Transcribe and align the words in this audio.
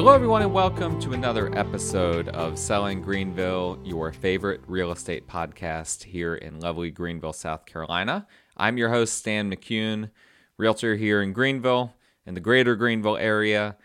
Hello, 0.00 0.14
everyone, 0.14 0.40
and 0.40 0.54
welcome 0.54 0.98
to 1.02 1.12
another 1.12 1.54
episode 1.58 2.28
of 2.28 2.58
Selling 2.58 3.02
Greenville, 3.02 3.78
your 3.84 4.14
favorite 4.14 4.62
real 4.66 4.92
estate 4.92 5.28
podcast 5.28 6.04
here 6.04 6.36
in 6.36 6.58
lovely 6.58 6.90
Greenville, 6.90 7.34
South 7.34 7.66
Carolina. 7.66 8.26
I'm 8.56 8.78
your 8.78 8.88
host, 8.88 9.12
Stan 9.12 9.52
McCune, 9.52 10.10
realtor 10.56 10.96
here 10.96 11.20
in 11.20 11.34
Greenville, 11.34 11.92
in 12.24 12.32
the 12.32 12.40
greater 12.40 12.76
Greenville 12.76 13.18
area. 13.18 13.76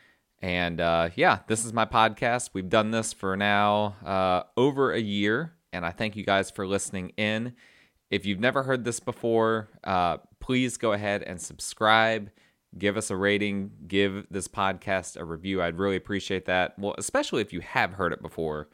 And 0.41 0.79
uh, 0.79 1.09
yeah, 1.17 1.39
this 1.47 1.65
is 1.65 1.73
my 1.73 1.83
podcast. 1.83 2.51
We've 2.53 2.69
done 2.69 2.91
this 2.91 3.11
for 3.11 3.35
now 3.35 3.97
uh, 4.05 4.43
over 4.55 4.93
a 4.93 5.01
year, 5.01 5.51
and 5.73 5.85
I 5.85 5.91
thank 5.91 6.15
you 6.15 6.23
guys 6.23 6.49
for 6.49 6.65
listening 6.65 7.09
in. 7.17 7.55
If 8.09 8.25
you've 8.25 8.39
never 8.39 8.63
heard 8.63 8.85
this 8.85 9.01
before, 9.01 9.67
uh, 9.83 10.19
please 10.39 10.77
go 10.77 10.93
ahead 10.93 11.23
and 11.23 11.41
subscribe 11.41 12.29
give 12.77 12.97
us 12.97 13.09
a 13.09 13.15
rating, 13.15 13.71
give 13.87 14.25
this 14.29 14.47
podcast 14.47 15.17
a 15.17 15.23
review. 15.23 15.61
I'd 15.61 15.77
really 15.77 15.95
appreciate 15.95 16.45
that. 16.45 16.77
Well, 16.77 16.95
especially 16.97 17.41
if 17.41 17.53
you 17.53 17.61
have 17.61 17.93
heard 17.93 18.13
it 18.13 18.21
before 18.21 18.69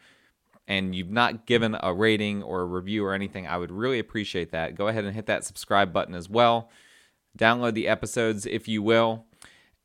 and 0.67 0.95
you've 0.95 1.11
not 1.11 1.45
given 1.45 1.75
a 1.81 1.93
rating 1.93 2.43
or 2.43 2.61
a 2.61 2.65
review 2.65 3.05
or 3.05 3.13
anything, 3.13 3.47
I 3.47 3.57
would 3.57 3.71
really 3.71 3.99
appreciate 3.99 4.51
that. 4.51 4.75
Go 4.75 4.87
ahead 4.87 5.05
and 5.05 5.13
hit 5.13 5.27
that 5.27 5.43
subscribe 5.43 5.93
button 5.93 6.15
as 6.15 6.29
well. 6.29 6.69
Download 7.37 7.73
the 7.73 7.87
episodes 7.87 8.45
if 8.45 8.67
you 8.67 8.81
will. 8.81 9.25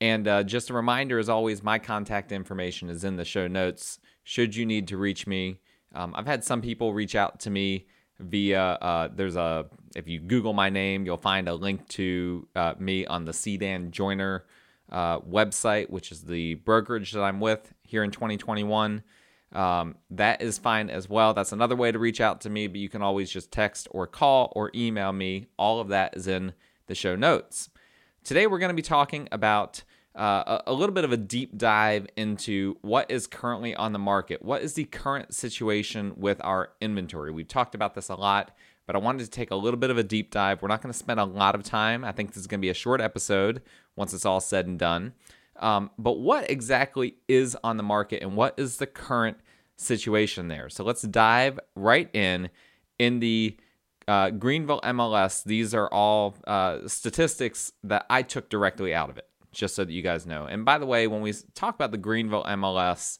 And 0.00 0.28
uh, 0.28 0.42
just 0.42 0.68
a 0.68 0.74
reminder, 0.74 1.18
as 1.18 1.28
always, 1.28 1.62
my 1.62 1.78
contact 1.78 2.30
information 2.30 2.90
is 2.90 3.04
in 3.04 3.16
the 3.16 3.24
show 3.24 3.46
notes. 3.46 3.98
Should 4.24 4.54
you 4.54 4.66
need 4.66 4.88
to 4.88 4.96
reach 4.96 5.26
me, 5.26 5.60
um, 5.94 6.14
I've 6.14 6.26
had 6.26 6.44
some 6.44 6.60
people 6.60 6.92
reach 6.92 7.14
out 7.14 7.40
to 7.40 7.50
me 7.50 7.86
via 8.18 8.62
uh, 8.62 9.08
there's 9.14 9.36
a 9.36 9.66
if 9.94 10.08
you 10.08 10.20
Google 10.20 10.52
my 10.52 10.68
name, 10.68 11.06
you'll 11.06 11.16
find 11.16 11.48
a 11.48 11.54
link 11.54 11.86
to 11.88 12.46
uh, 12.54 12.74
me 12.78 13.06
on 13.06 13.24
the 13.24 13.32
C. 13.32 13.56
Dan 13.56 13.90
Joyner 13.90 14.44
uh, 14.90 15.20
website, 15.20 15.90
which 15.90 16.12
is 16.12 16.22
the 16.22 16.54
brokerage 16.54 17.12
that 17.12 17.22
I'm 17.22 17.40
with 17.40 17.72
here 17.82 18.04
in 18.04 18.10
2021. 18.10 19.02
Um, 19.52 19.96
that 20.10 20.42
is 20.42 20.58
fine 20.58 20.90
as 20.90 21.08
well. 21.08 21.32
That's 21.32 21.52
another 21.52 21.76
way 21.76 21.92
to 21.92 21.98
reach 21.98 22.20
out 22.20 22.42
to 22.42 22.50
me, 22.50 22.66
but 22.66 22.78
you 22.78 22.88
can 22.88 23.00
always 23.00 23.30
just 23.30 23.50
text 23.50 23.88
or 23.90 24.06
call 24.06 24.52
or 24.54 24.70
email 24.74 25.12
me. 25.12 25.46
All 25.58 25.80
of 25.80 25.88
that 25.88 26.16
is 26.16 26.26
in 26.26 26.52
the 26.88 26.94
show 26.94 27.16
notes. 27.16 27.70
Today, 28.22 28.46
we're 28.46 28.58
going 28.58 28.70
to 28.70 28.74
be 28.74 28.82
talking 28.82 29.28
about 29.30 29.82
uh, 30.16 30.62
a, 30.66 30.72
little 30.72 30.94
bit 30.94 31.04
of 31.04 31.12
a 31.12 31.16
deep 31.16 31.58
dive 31.58 32.06
into 32.16 32.76
what 32.80 33.10
is 33.10 33.26
currently 33.26 33.74
on 33.74 33.92
the 33.92 33.98
market. 33.98 34.42
What 34.42 34.62
is 34.62 34.72
the 34.72 34.84
current 34.84 35.34
situation 35.34 36.14
with 36.16 36.40
our 36.42 36.70
inventory? 36.80 37.30
We've 37.30 37.46
talked 37.46 37.74
about 37.74 37.94
this 37.94 38.08
a 38.08 38.14
lot, 38.14 38.56
but 38.86 38.96
I 38.96 38.98
wanted 38.98 39.24
to 39.24 39.30
take 39.30 39.50
a 39.50 39.56
little 39.56 39.78
bit 39.78 39.90
of 39.90 39.98
a 39.98 40.02
deep 40.02 40.30
dive. 40.30 40.62
We're 40.62 40.68
not 40.68 40.80
going 40.80 40.92
to 40.92 40.98
spend 40.98 41.20
a 41.20 41.24
lot 41.24 41.54
of 41.54 41.62
time. 41.64 42.02
I 42.02 42.12
think 42.12 42.30
this 42.30 42.38
is 42.38 42.46
going 42.46 42.60
to 42.60 42.62
be 42.64 42.70
a 42.70 42.74
short 42.74 43.02
episode 43.02 43.60
once 43.94 44.14
it's 44.14 44.24
all 44.24 44.40
said 44.40 44.66
and 44.66 44.78
done. 44.78 45.12
Um, 45.56 45.90
but 45.98 46.18
what 46.18 46.50
exactly 46.50 47.16
is 47.28 47.56
on 47.62 47.76
the 47.76 47.82
market 47.82 48.22
and 48.22 48.36
what 48.36 48.54
is 48.58 48.78
the 48.78 48.86
current 48.86 49.36
situation 49.76 50.48
there? 50.48 50.70
So 50.70 50.82
let's 50.82 51.02
dive 51.02 51.60
right 51.74 52.14
in. 52.14 52.48
In 52.98 53.20
the 53.20 53.58
uh, 54.08 54.30
Greenville 54.30 54.80
MLS, 54.82 55.44
these 55.44 55.74
are 55.74 55.92
all 55.92 56.36
uh, 56.46 56.88
statistics 56.88 57.72
that 57.84 58.06
I 58.08 58.22
took 58.22 58.48
directly 58.48 58.94
out 58.94 59.10
of 59.10 59.18
it 59.18 59.28
just 59.56 59.74
so 59.74 59.84
that 59.84 59.92
you 59.92 60.02
guys 60.02 60.26
know. 60.26 60.44
And 60.44 60.64
by 60.64 60.78
the 60.78 60.86
way, 60.86 61.06
when 61.06 61.22
we 61.22 61.32
talk 61.54 61.74
about 61.74 61.90
the 61.90 61.98
Greenville 61.98 62.44
MLS, 62.44 63.18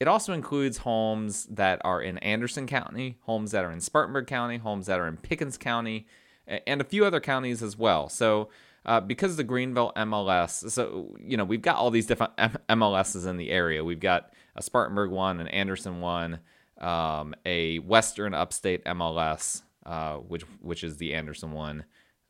it 0.00 0.08
also 0.08 0.32
includes 0.32 0.78
homes 0.78 1.46
that 1.46 1.80
are 1.84 2.02
in 2.02 2.18
Anderson 2.18 2.66
County, 2.66 3.18
homes 3.22 3.52
that 3.52 3.64
are 3.64 3.70
in 3.70 3.80
Spartanburg 3.80 4.26
County, 4.26 4.56
homes 4.56 4.86
that 4.86 4.98
are 4.98 5.06
in 5.06 5.16
Pickens 5.16 5.56
County, 5.56 6.06
and 6.46 6.80
a 6.80 6.84
few 6.84 7.04
other 7.04 7.20
counties 7.20 7.62
as 7.62 7.76
well. 7.76 8.08
So, 8.08 8.48
uh, 8.86 9.00
because 9.00 9.36
the 9.36 9.44
Greenville 9.44 9.92
MLS, 9.96 10.70
so 10.70 11.16
you 11.20 11.36
know 11.36 11.44
we've 11.44 11.62
got 11.62 11.76
all 11.76 11.90
these 11.90 12.06
different 12.06 12.36
MLSs 12.36 13.26
in 13.26 13.36
the 13.36 13.50
area. 13.50 13.84
We've 13.84 14.00
got 14.00 14.32
a 14.56 14.62
Spartanburg 14.62 15.10
one, 15.10 15.40
an 15.40 15.48
Anderson 15.48 16.00
one, 16.00 16.40
um, 16.78 17.34
a 17.46 17.78
Western 17.78 18.34
Upstate 18.34 18.84
MLS, 18.84 19.62
uh, 19.86 20.16
which 20.16 20.42
which 20.60 20.84
is 20.84 20.96
the 20.98 21.14
Anderson 21.14 21.52
one, 21.52 21.84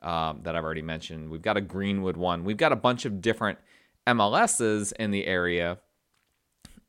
um, 0.05 0.41
that 0.43 0.55
I've 0.55 0.65
already 0.65 0.83
mentioned. 0.83 1.31
We've 1.31 1.43
got 1.43 1.57
a 1.57 1.63
Greenwood 1.63 2.17
one. 2.17 2.45
We've 2.45 2.57
got 2.57 2.73
a 2.73 2.77
bunch 2.77 3.07
of 3.07 3.21
different 3.21 3.59
MLSs 4.07 4.93
in 4.93 5.11
the 5.11 5.27
area. 5.27 5.79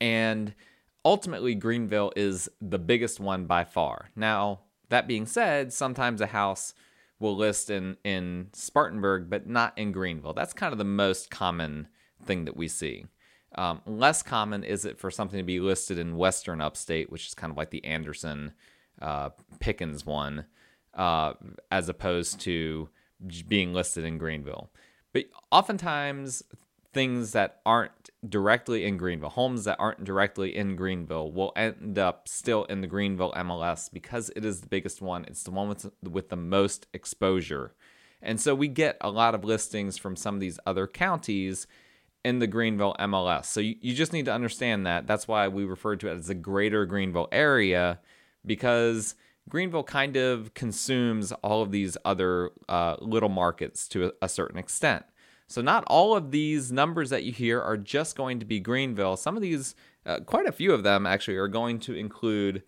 And 0.02 0.54
ultimately, 1.04 1.56
Greenville 1.56 2.12
is 2.16 2.50
the 2.62 2.78
biggest 2.78 3.20
one 3.20 3.46
by 3.46 3.64
far. 3.64 4.10
Now, 4.16 4.60
that 4.90 5.08
being 5.08 5.26
said, 5.26 5.74
sometimes 5.74 6.20
a 6.20 6.28
house 6.28 6.74
will 7.18 7.38
list 7.38 7.70
in, 7.70 7.96
in 8.04 8.50
Spartanburg, 8.52 9.30
but 9.30 9.48
not 9.48 9.76
in 9.78 9.94
Greenville. 9.94 10.34
That's 10.34 10.54
kind 10.54 10.74
of 10.74 10.78
the 10.78 10.84
most 10.84 11.32
common 11.32 11.88
thing 12.22 12.46
that 12.46 12.58
we 12.58 12.68
see. 12.68 13.06
Um, 13.58 13.82
less 13.86 14.22
common 14.22 14.66
is 14.66 14.84
it 14.84 15.00
for 15.00 15.10
something 15.10 15.38
to 15.38 15.44
be 15.44 15.62
listed 15.62 15.98
in 15.98 16.18
Western 16.18 16.60
Upstate, 16.60 17.10
which 17.10 17.28
is 17.28 17.34
kind 17.34 17.52
of 17.52 17.56
like 17.56 17.70
the 17.70 17.86
Anderson 17.86 18.52
uh, 19.02 19.30
Pickens 19.62 20.06
one, 20.06 20.46
uh, 20.94 21.34
as 21.72 21.88
opposed 21.88 22.42
to 22.42 22.90
being 23.48 23.74
listed 23.74 24.06
in 24.06 24.18
Greenville. 24.18 24.70
But 25.14 25.26
oftentimes, 25.52 26.44
things 26.94 27.32
that 27.34 27.60
aren't 27.66 28.10
directly 28.28 28.86
in 28.86 28.98
Greenville, 28.98 29.30
homes 29.30 29.66
that 29.66 29.78
aren't 29.80 30.04
directly 30.04 30.56
in 30.56 30.76
Greenville, 30.76 31.32
will 31.32 31.52
end 31.56 32.00
up 32.00 32.28
still 32.28 32.64
in 32.66 32.82
the 32.82 32.88
Greenville 32.88 33.34
MLS 33.34 33.92
because 33.92 34.32
it 34.36 34.46
is 34.46 34.62
the 34.62 34.68
biggest 34.68 35.02
one. 35.02 35.26
It's 35.26 35.44
the 35.44 35.52
one 35.52 35.70
with, 35.70 35.92
with 36.02 36.30
the 36.30 36.36
most 36.38 36.88
exposure. 36.94 37.74
And 38.22 38.40
so 38.40 38.56
we 38.56 38.68
get 38.68 38.98
a 39.02 39.10
lot 39.10 39.36
of 39.36 39.44
listings 39.44 39.98
from 39.98 40.16
some 40.16 40.36
of 40.36 40.42
these 40.42 40.60
other 40.66 40.88
counties 40.88 41.68
in 42.24 42.40
the 42.40 42.48
Greenville 42.48 42.96
MLS. 43.00 43.46
So 43.46 43.60
you, 43.60 43.76
you 43.82 43.94
just 43.94 44.14
need 44.14 44.26
to 44.26 44.34
understand 44.34 44.88
that. 44.88 45.06
That's 45.06 45.28
why 45.28 45.48
we 45.48 45.64
refer 45.64 45.96
to 45.98 46.08
it 46.08 46.18
as 46.18 46.28
the 46.28 46.34
greater 46.34 46.86
Greenville 46.86 47.28
area 47.32 48.00
because 48.46 49.16
Greenville 49.48 49.84
kind 49.84 50.16
of 50.16 50.54
consumes 50.54 51.32
all 51.44 51.62
of 51.62 51.72
these 51.72 51.98
other 52.04 52.52
uh, 52.68 52.96
little 53.00 53.30
markets 53.30 53.88
to 53.90 54.12
a, 54.22 54.28
certain 54.28 54.58
extent. 54.58 55.06
So, 55.48 55.62
not 55.62 55.84
all 55.86 56.16
of 56.16 56.32
these 56.32 56.72
numbers 56.72 57.12
that 57.12 57.24
you 57.24 57.32
hear 57.32 57.62
are 57.62 57.78
just 57.78 58.18
going 58.18 58.40
to 58.40 58.46
be 58.46 58.60
Greenville. 58.60 59.16
Some 59.16 59.36
of 59.36 59.44
these, 59.44 59.76
uh, 60.06 60.22
quite 60.22 60.48
a 60.48 60.52
few 60.52 60.74
of 60.74 60.84
them 60.84 61.06
actually, 61.06 61.38
are 61.38 61.48
going 61.48 61.80
to 61.82 61.94
include 61.94 62.64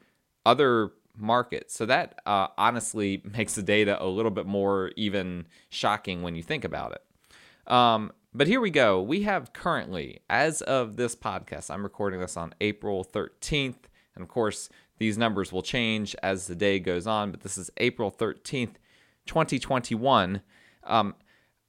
other 0.46 0.92
markets. 1.18 1.74
So, 1.74 1.88
that 1.88 2.20
uh, 2.28 2.48
honestly 2.58 3.24
makes 3.24 3.56
the 3.56 3.64
data 3.64 4.02
a 4.02 4.06
little 4.06 4.32
bit 4.32 4.46
more 4.46 4.92
even 4.96 5.48
shocking 5.70 6.22
when 6.22 6.36
you 6.36 6.44
think 6.44 6.64
about 6.64 6.92
it. 6.92 7.72
Um, 7.72 8.12
but 8.34 8.46
here 8.46 8.62
we 8.62 8.70
go. 8.70 9.02
We 9.02 9.24
have 9.24 9.52
currently, 9.52 10.20
as 10.30 10.62
of 10.62 10.96
this 10.96 11.16
podcast, 11.16 11.72
I'm 11.72 11.82
recording 11.82 12.20
this 12.20 12.38
on 12.38 12.54
April 12.62 13.04
13th. 13.04 13.88
And 14.14 14.22
of 14.22 14.28
course, 14.28 14.70
these 14.98 15.18
numbers 15.18 15.52
will 15.52 15.62
change 15.62 16.16
as 16.24 16.48
the 16.48 16.56
day 16.56 16.80
goes 16.80 17.08
on, 17.08 17.32
but 17.32 17.42
this 17.42 17.58
is 17.58 17.70
April 17.78 18.12
13th, 18.12 18.76
2021. 19.26 20.42
Um, 20.84 21.16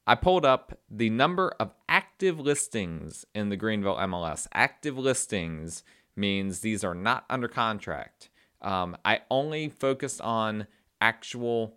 I 0.07 0.15
pulled 0.15 0.47
up 0.47 0.79
the 0.91 1.11
number 1.11 1.53
of 1.61 1.73
active 1.89 2.41
listings 2.41 3.27
in 3.35 3.51
the 3.51 3.57
Greenville 3.57 3.97
MLS. 3.97 4.47
Active 4.55 4.97
listings 4.97 5.83
means 6.17 6.61
these 6.61 6.83
are 6.83 6.95
not 6.95 7.25
under 7.29 7.49
contract. 7.49 8.31
Um, 8.63 8.97
I 9.05 9.21
only 9.31 9.69
focused 9.69 10.21
on 10.21 10.67
actual 11.01 11.77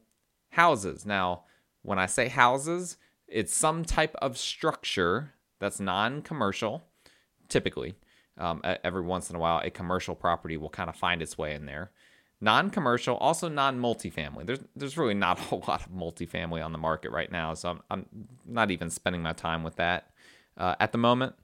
houses. 0.49 1.05
Now, 1.05 1.43
when 1.81 1.99
I 1.99 2.05
say 2.05 2.27
houses, 2.27 2.97
it's 3.27 3.53
some 3.53 3.83
type 3.83 4.15
of 4.21 4.37
structure 4.37 5.33
that's 5.59 5.79
non 5.79 6.21
commercial, 6.21 6.83
typically. 7.49 7.95
Um, 8.41 8.61
every 8.83 9.03
once 9.03 9.29
in 9.29 9.35
a 9.35 9.39
while, 9.39 9.61
a 9.63 9.69
commercial 9.69 10.15
property 10.15 10.57
will 10.57 10.69
kind 10.69 10.89
of 10.89 10.95
find 10.95 11.21
its 11.21 11.37
way 11.37 11.53
in 11.53 11.67
there. 11.67 11.91
Non-commercial, 12.41 13.15
also 13.17 13.47
non-multifamily. 13.47 14.47
There's 14.47 14.59
there's 14.75 14.97
really 14.97 15.13
not 15.13 15.39
a 15.51 15.55
lot 15.55 15.85
of 15.85 15.91
multifamily 15.91 16.65
on 16.65 16.71
the 16.71 16.79
market 16.79 17.11
right 17.11 17.31
now, 17.31 17.53
so 17.53 17.69
I'm, 17.69 17.81
I'm 17.91 18.05
not 18.45 18.71
even 18.71 18.89
spending 18.89 19.21
my 19.21 19.33
time 19.33 19.63
with 19.63 19.75
that 19.75 20.09
uh, 20.57 20.75
at 20.79 20.91
the 20.91 20.97
moment. 20.97 21.35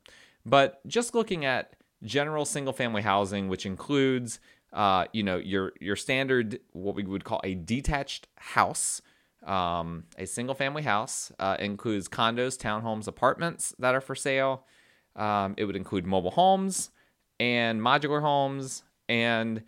But 0.44 0.86
just 0.88 1.14
looking 1.14 1.46
at 1.46 1.76
general 2.04 2.46
single-family 2.46 3.04
housing, 3.04 3.48
which 3.48 3.66
includes 3.66 4.40
uh, 4.74 5.06
you 5.14 5.22
know 5.22 5.38
your 5.38 5.74
your 5.80 5.96
standard 5.96 6.60
what 6.72 6.96
we 6.96 7.04
would 7.04 7.24
call 7.24 7.42
a 7.44 7.54
detached 7.54 8.28
house, 8.38 9.04
um, 9.46 10.06
a 10.18 10.26
single-family 10.26 10.82
house 10.82 11.32
uh, 11.38 11.58
includes 11.60 12.08
condos, 12.10 12.58
townhomes, 12.58 13.08
apartments 13.08 13.76
that 13.78 13.94
are 13.94 14.02
for 14.02 14.16
sale. 14.16 14.66
Um, 15.18 15.56
it 15.58 15.66
would 15.66 15.76
include 15.76 16.06
mobile 16.06 16.32
homes 16.32 16.92
and 17.40 17.82
modular 17.82 18.22
homes 18.22 18.84
and 19.10 19.64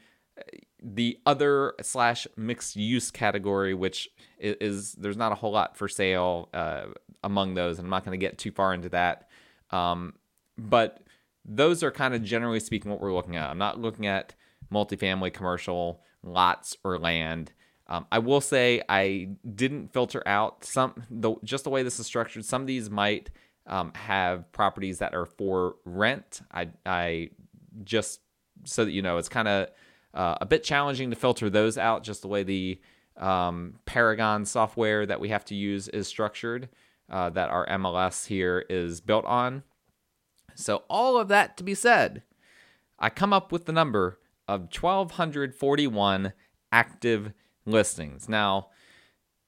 the 0.82 1.18
other 1.26 1.74
slash 1.82 2.28
mixed 2.38 2.76
use 2.76 3.12
category, 3.12 3.74
which 3.74 4.10
is, 4.38 4.56
is, 4.62 4.92
there's 4.94 5.18
not 5.18 5.32
a 5.32 5.36
whole 5.36 5.52
lot 5.52 5.76
for 5.76 5.88
sale 5.88 6.50
uh, 6.54 6.86
among 7.24 7.56
those. 7.56 7.80
And 7.80 7.86
I'm 7.86 7.90
not 7.90 8.06
going 8.06 8.18
to 8.18 8.26
get 8.26 8.38
too 8.38 8.52
far 8.52 8.74
into 8.74 8.90
that. 8.90 9.30
Um, 9.72 10.14
but 10.58 11.02
those 11.44 11.84
are 11.84 11.92
kind 11.92 12.14
of 12.14 12.24
generally 12.24 12.60
speaking 12.60 12.92
what 12.92 13.02
we're 13.02 13.14
looking 13.14 13.36
at. 13.36 13.50
I'm 13.50 13.58
not 13.58 13.80
looking 13.80 14.08
at 14.08 14.36
multifamily 14.72 15.34
commercial 15.34 16.02
lots 16.24 16.78
or 16.84 16.98
land. 16.98 17.52
Um, 17.88 18.06
I 18.12 18.20
will 18.20 18.42
say 18.42 18.84
I 18.88 19.30
didn't 19.56 19.92
filter 19.92 20.22
out 20.28 20.64
some 20.64 21.04
the 21.10 21.36
just 21.44 21.64
the 21.64 21.72
way 21.72 21.82
this 21.82 22.00
is 22.00 22.06
structured. 22.06 22.46
Some 22.46 22.62
of 22.62 22.68
these 22.68 22.90
might 22.90 23.32
um, 23.70 23.94
have 23.96 24.52
properties 24.52 25.00
that 25.00 25.14
are 25.14 25.26
for 25.26 25.76
rent. 25.86 26.42
I, 26.52 26.70
I 26.86 27.30
just 27.84 28.22
so 28.66 28.86
that 28.86 28.92
you 28.92 29.02
know, 29.02 29.18
it's 29.18 29.30
kind 29.30 29.48
of 29.48 29.70
uh, 30.14 30.36
a 30.42 30.46
bit 30.46 30.64
challenging 30.64 31.10
to 31.12 31.16
filter 31.16 31.50
those 31.50 31.78
out, 31.78 32.04
just 32.04 32.22
the 32.22 32.28
way 32.28 32.44
the 32.44 32.80
um, 33.18 33.76
Paragon 33.86 34.46
software 34.46 35.06
that 35.06 35.20
we 35.20 35.30
have 35.30 35.46
to 35.46 35.56
use 35.56 35.88
is 35.90 36.08
structured, 36.08 36.70
uh, 37.10 37.30
that 37.30 37.50
our 37.50 37.68
MLS 37.68 38.28
here 38.28 38.66
is 38.70 39.02
built 39.02 39.26
on. 39.26 39.64
So, 40.56 40.84
all 40.90 41.18
of 41.18 41.28
that 41.30 41.58
to 41.58 41.64
be 41.64 41.76
said, 41.76 42.24
I 42.98 43.10
come 43.10 43.34
up 43.34 43.52
with 43.52 43.66
the 43.66 43.72
number 43.72 44.20
of 44.48 44.62
1,241 44.62 46.34
active 46.72 47.34
listings. 47.66 48.28
Now, 48.28 48.68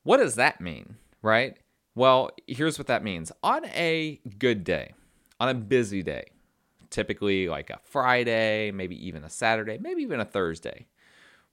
what 0.04 0.18
does 0.18 0.36
that 0.36 0.62
mean, 0.62 0.96
right? 1.22 1.58
Well, 1.94 2.32
here's 2.48 2.78
what 2.78 2.88
that 2.88 3.04
means. 3.04 3.32
On 3.44 3.66
a 3.66 4.20
good 4.40 4.64
day, 4.64 4.94
on 5.40 5.50
a 5.50 5.54
busy 5.54 6.02
day, 6.02 6.26
typically 6.90 7.50
like 7.50 7.70
a 7.70 7.80
Friday, 7.84 8.72
maybe 8.72 9.08
even 9.08 9.24
a 9.24 9.30
Saturday, 9.30 9.78
maybe 9.80 10.02
even 10.02 10.20
a 10.20 10.26
Thursday, 10.26 10.86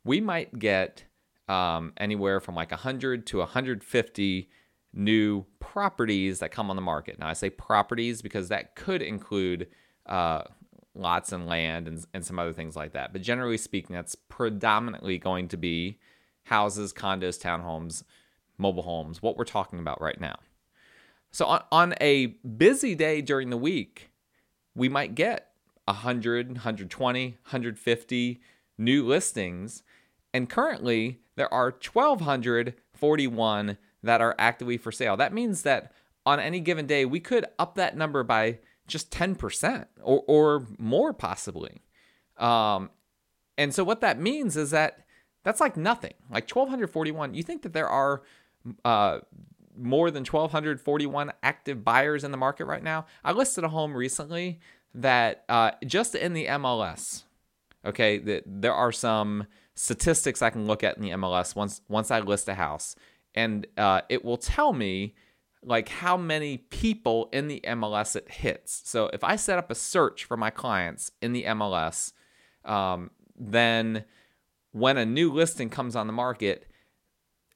we 0.04 0.20
might 0.20 0.58
get 0.58 1.04
um, 1.48 1.92
anywhere 1.96 2.40
from 2.40 2.54
like 2.54 2.70
100 2.70 3.26
to 3.26 3.38
150 3.38 4.50
new 4.92 5.44
properties 5.60 6.38
that 6.38 6.50
come 6.50 6.70
on 6.70 6.76
the 6.76 6.82
market. 6.82 7.18
Now, 7.18 7.28
I 7.28 7.32
say 7.32 7.50
properties 7.50 8.22
because 8.22 8.48
that 8.48 8.74
could 8.74 9.02
include 9.02 9.68
uh, 10.06 10.42
lots 10.94 11.32
and 11.32 11.46
land 11.46 11.88
and, 11.88 12.04
and 12.14 12.24
some 12.24 12.38
other 12.38 12.52
things 12.52 12.76
like 12.76 12.92
that. 12.92 13.12
But 13.12 13.22
generally 13.22 13.58
speaking, 13.58 13.94
that's 13.94 14.14
predominantly 14.14 15.18
going 15.18 15.48
to 15.48 15.56
be 15.56 15.98
houses, 16.44 16.92
condos, 16.92 17.40
townhomes, 17.40 18.02
mobile 18.58 18.82
homes, 18.82 19.22
what 19.22 19.36
we're 19.36 19.44
talking 19.44 19.78
about 19.78 20.00
right 20.00 20.20
now. 20.20 20.36
So 21.30 21.46
on, 21.46 21.62
on 21.70 21.94
a 22.00 22.26
busy 22.26 22.94
day 22.94 23.20
during 23.20 23.50
the 23.50 23.56
week, 23.56 24.10
we 24.74 24.88
might 24.88 25.14
get 25.14 25.50
100, 25.84 26.48
120, 26.48 27.28
150 27.28 28.40
new 28.76 29.06
listings. 29.06 29.82
And 30.34 30.48
currently, 30.48 31.20
there 31.36 31.52
are 31.52 31.70
1,241 31.70 33.78
that 34.02 34.20
are 34.20 34.34
actively 34.38 34.76
for 34.76 34.92
sale. 34.92 35.16
That 35.16 35.32
means 35.32 35.62
that 35.62 35.92
on 36.26 36.40
any 36.40 36.60
given 36.60 36.86
day, 36.86 37.04
we 37.04 37.20
could 37.20 37.46
up 37.58 37.74
that 37.76 37.96
number 37.96 38.22
by 38.22 38.58
just 38.86 39.10
10% 39.10 39.86
or, 40.02 40.22
or 40.26 40.66
more, 40.78 41.12
possibly. 41.12 41.82
Um, 42.36 42.90
and 43.56 43.74
so, 43.74 43.82
what 43.82 44.00
that 44.00 44.20
means 44.20 44.56
is 44.56 44.70
that 44.70 45.04
that's 45.42 45.60
like 45.60 45.76
nothing. 45.76 46.14
Like 46.30 46.50
1,241, 46.50 47.34
you 47.34 47.42
think 47.42 47.62
that 47.62 47.72
there 47.72 47.88
are 47.88 48.22
uh, 48.84 49.18
more 49.76 50.10
than 50.10 50.24
1,241 50.24 51.32
active 51.42 51.84
buyers 51.84 52.24
in 52.24 52.30
the 52.30 52.36
market 52.36 52.64
right 52.64 52.82
now. 52.82 53.06
I 53.24 53.32
listed 53.32 53.64
a 53.64 53.68
home 53.68 53.94
recently 53.94 54.60
that 54.94 55.44
uh, 55.48 55.72
just 55.86 56.14
in 56.14 56.32
the 56.32 56.46
MLS, 56.46 57.24
okay, 57.84 58.18
that 58.18 58.42
there 58.46 58.74
are 58.74 58.92
some 58.92 59.46
statistics 59.74 60.42
I 60.42 60.50
can 60.50 60.66
look 60.66 60.82
at 60.82 60.96
in 60.96 61.02
the 61.02 61.10
MLS 61.10 61.54
once 61.54 61.80
once 61.88 62.10
I 62.10 62.20
list 62.20 62.48
a 62.48 62.54
house, 62.54 62.96
and 63.34 63.66
uh, 63.76 64.02
it 64.08 64.24
will 64.24 64.36
tell 64.36 64.72
me 64.72 65.14
like 65.62 65.88
how 65.88 66.16
many 66.16 66.58
people 66.58 67.28
in 67.32 67.48
the 67.48 67.60
MLS 67.64 68.16
it 68.16 68.30
hits. 68.30 68.82
So 68.84 69.10
if 69.12 69.24
I 69.24 69.36
set 69.36 69.58
up 69.58 69.70
a 69.70 69.74
search 69.74 70.24
for 70.24 70.36
my 70.36 70.50
clients 70.50 71.10
in 71.20 71.32
the 71.32 71.44
MLS, 71.44 72.12
um, 72.64 73.10
then 73.36 74.04
when 74.72 74.96
a 74.98 75.06
new 75.06 75.32
listing 75.32 75.68
comes 75.68 75.96
on 75.96 76.06
the 76.06 76.12
market, 76.12 76.66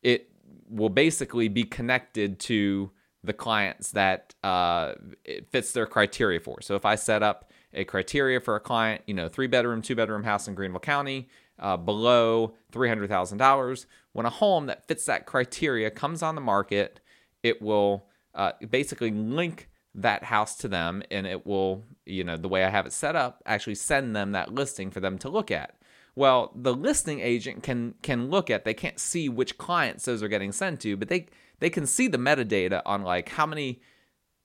it 0.02 0.31
will 0.72 0.88
basically 0.88 1.48
be 1.48 1.64
connected 1.64 2.38
to 2.40 2.90
the 3.24 3.32
clients 3.32 3.92
that 3.92 4.34
uh, 4.42 4.94
it 5.24 5.48
fits 5.50 5.72
their 5.72 5.86
criteria 5.86 6.40
for. 6.40 6.60
So 6.60 6.74
if 6.74 6.84
I 6.84 6.96
set 6.96 7.22
up 7.22 7.50
a 7.72 7.84
criteria 7.84 8.40
for 8.40 8.56
a 8.56 8.60
client, 8.60 9.02
you 9.06 9.14
know, 9.14 9.28
three 9.28 9.46
bedroom, 9.46 9.82
two 9.82 9.94
bedroom 9.94 10.24
house 10.24 10.48
in 10.48 10.54
Greenville 10.54 10.80
County, 10.80 11.28
uh, 11.58 11.76
below 11.76 12.54
$300,000, 12.72 13.86
when 14.12 14.26
a 14.26 14.30
home 14.30 14.66
that 14.66 14.88
fits 14.88 15.06
that 15.06 15.26
criteria 15.26 15.90
comes 15.90 16.22
on 16.22 16.34
the 16.34 16.40
market, 16.40 17.00
it 17.42 17.62
will 17.62 18.06
uh, 18.34 18.52
basically 18.68 19.10
link 19.10 19.68
that 19.94 20.24
house 20.24 20.56
to 20.56 20.68
them 20.68 21.02
and 21.10 21.26
it 21.26 21.46
will, 21.46 21.84
you 22.06 22.24
know, 22.24 22.36
the 22.36 22.48
way 22.48 22.64
I 22.64 22.70
have 22.70 22.86
it 22.86 22.92
set 22.92 23.14
up, 23.14 23.42
actually 23.46 23.74
send 23.74 24.16
them 24.16 24.32
that 24.32 24.52
listing 24.52 24.90
for 24.90 25.00
them 25.00 25.18
to 25.18 25.28
look 25.28 25.50
at. 25.50 25.76
Well, 26.14 26.52
the 26.54 26.74
listing 26.74 27.20
agent 27.20 27.62
can 27.62 27.94
can 28.02 28.28
look 28.30 28.50
at. 28.50 28.64
They 28.64 28.74
can't 28.74 28.98
see 28.98 29.28
which 29.28 29.58
clients 29.58 30.04
those 30.04 30.22
are 30.22 30.28
getting 30.28 30.52
sent 30.52 30.80
to, 30.80 30.96
but 30.96 31.08
they 31.08 31.26
they 31.60 31.70
can 31.70 31.86
see 31.86 32.08
the 32.08 32.18
metadata 32.18 32.82
on 32.84 33.02
like 33.02 33.30
how 33.30 33.46
many 33.46 33.80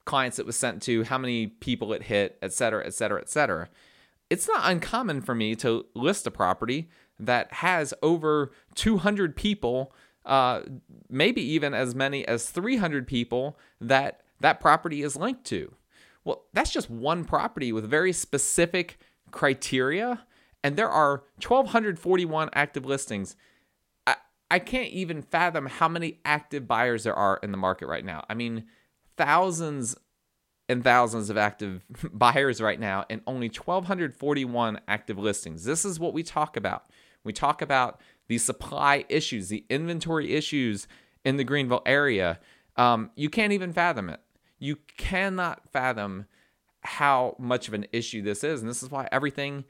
clients 0.05 0.39
it 0.39 0.45
was 0.45 0.55
sent 0.55 0.81
to, 0.83 1.03
how 1.03 1.17
many 1.17 1.47
people 1.47 1.91
it 1.93 2.03
hit, 2.03 2.37
et 2.41 2.53
cetera, 2.53 2.85
et 2.85 2.93
cetera, 2.93 3.19
et 3.19 3.29
cetera. 3.29 3.69
It's 4.29 4.47
not 4.47 4.69
uncommon 4.69 5.21
for 5.21 5.35
me 5.35 5.55
to 5.57 5.85
list 5.93 6.25
a 6.25 6.31
property 6.31 6.89
that 7.19 7.51
has 7.53 7.93
over 8.01 8.51
200 8.75 9.35
people, 9.35 9.93
uh, 10.25 10.61
maybe 11.09 11.41
even 11.41 11.73
as 11.73 11.95
many 11.95 12.25
as 12.27 12.49
300 12.49 13.07
people 13.07 13.57
that 13.81 14.21
that 14.39 14.59
property 14.59 15.01
is 15.01 15.15
linked 15.15 15.43
to. 15.45 15.73
Well, 16.23 16.43
that's 16.53 16.71
just 16.71 16.89
one 16.89 17.25
property 17.25 17.71
with 17.71 17.89
very 17.89 18.13
specific 18.13 18.99
criteria 19.31 20.25
and 20.67 20.75
there 20.75 20.89
are 20.89 21.23
1,241 21.41 22.49
active 22.51 22.85
listings. 22.85 23.37
I, 24.05 24.17
I 24.51 24.59
can't 24.59 24.89
even 24.89 25.21
fathom 25.21 25.65
how 25.65 25.87
many 25.87 26.19
active 26.25 26.67
buyers 26.67 27.05
there 27.05 27.15
are 27.15 27.39
in 27.41 27.51
the 27.51 27.57
market 27.57 27.87
right 27.87 28.03
now. 28.03 28.25
I 28.29 28.33
mean, 28.33 28.65
thousands 29.15 29.95
and 30.67 30.83
thousands 30.83 31.29
of 31.29 31.37
active 31.37 31.85
buyers 32.11 32.59
right 32.59 32.81
now, 32.81 33.05
and 33.09 33.21
only 33.25 33.47
1,241 33.47 34.81
active 34.89 35.17
listings. 35.17 35.63
This 35.63 35.85
is 35.85 36.01
what 36.01 36.13
we 36.13 36.21
talk 36.21 36.57
about. 36.57 36.91
We 37.23 37.31
talk 37.31 37.61
about 37.61 38.01
the 38.27 38.37
supply 38.37 39.05
issues, 39.07 39.47
the 39.47 39.63
inventory 39.69 40.33
issues 40.33 40.85
in 41.23 41.37
the 41.37 41.45
Greenville 41.45 41.83
area. 41.85 42.41
Um, 42.75 43.11
you 43.15 43.29
can't 43.29 43.53
even 43.53 43.71
fathom 43.71 44.09
it. 44.09 44.19
You 44.59 44.79
cannot 44.97 45.69
fathom 45.69 46.25
how 46.81 47.37
much 47.39 47.69
of 47.69 47.73
an 47.73 47.85
issue 47.93 48.21
this 48.21 48.43
is. 48.43 48.59
And 48.59 48.69
this 48.69 48.83
is 48.83 48.91
why 48.91 49.07
everything 49.13 49.63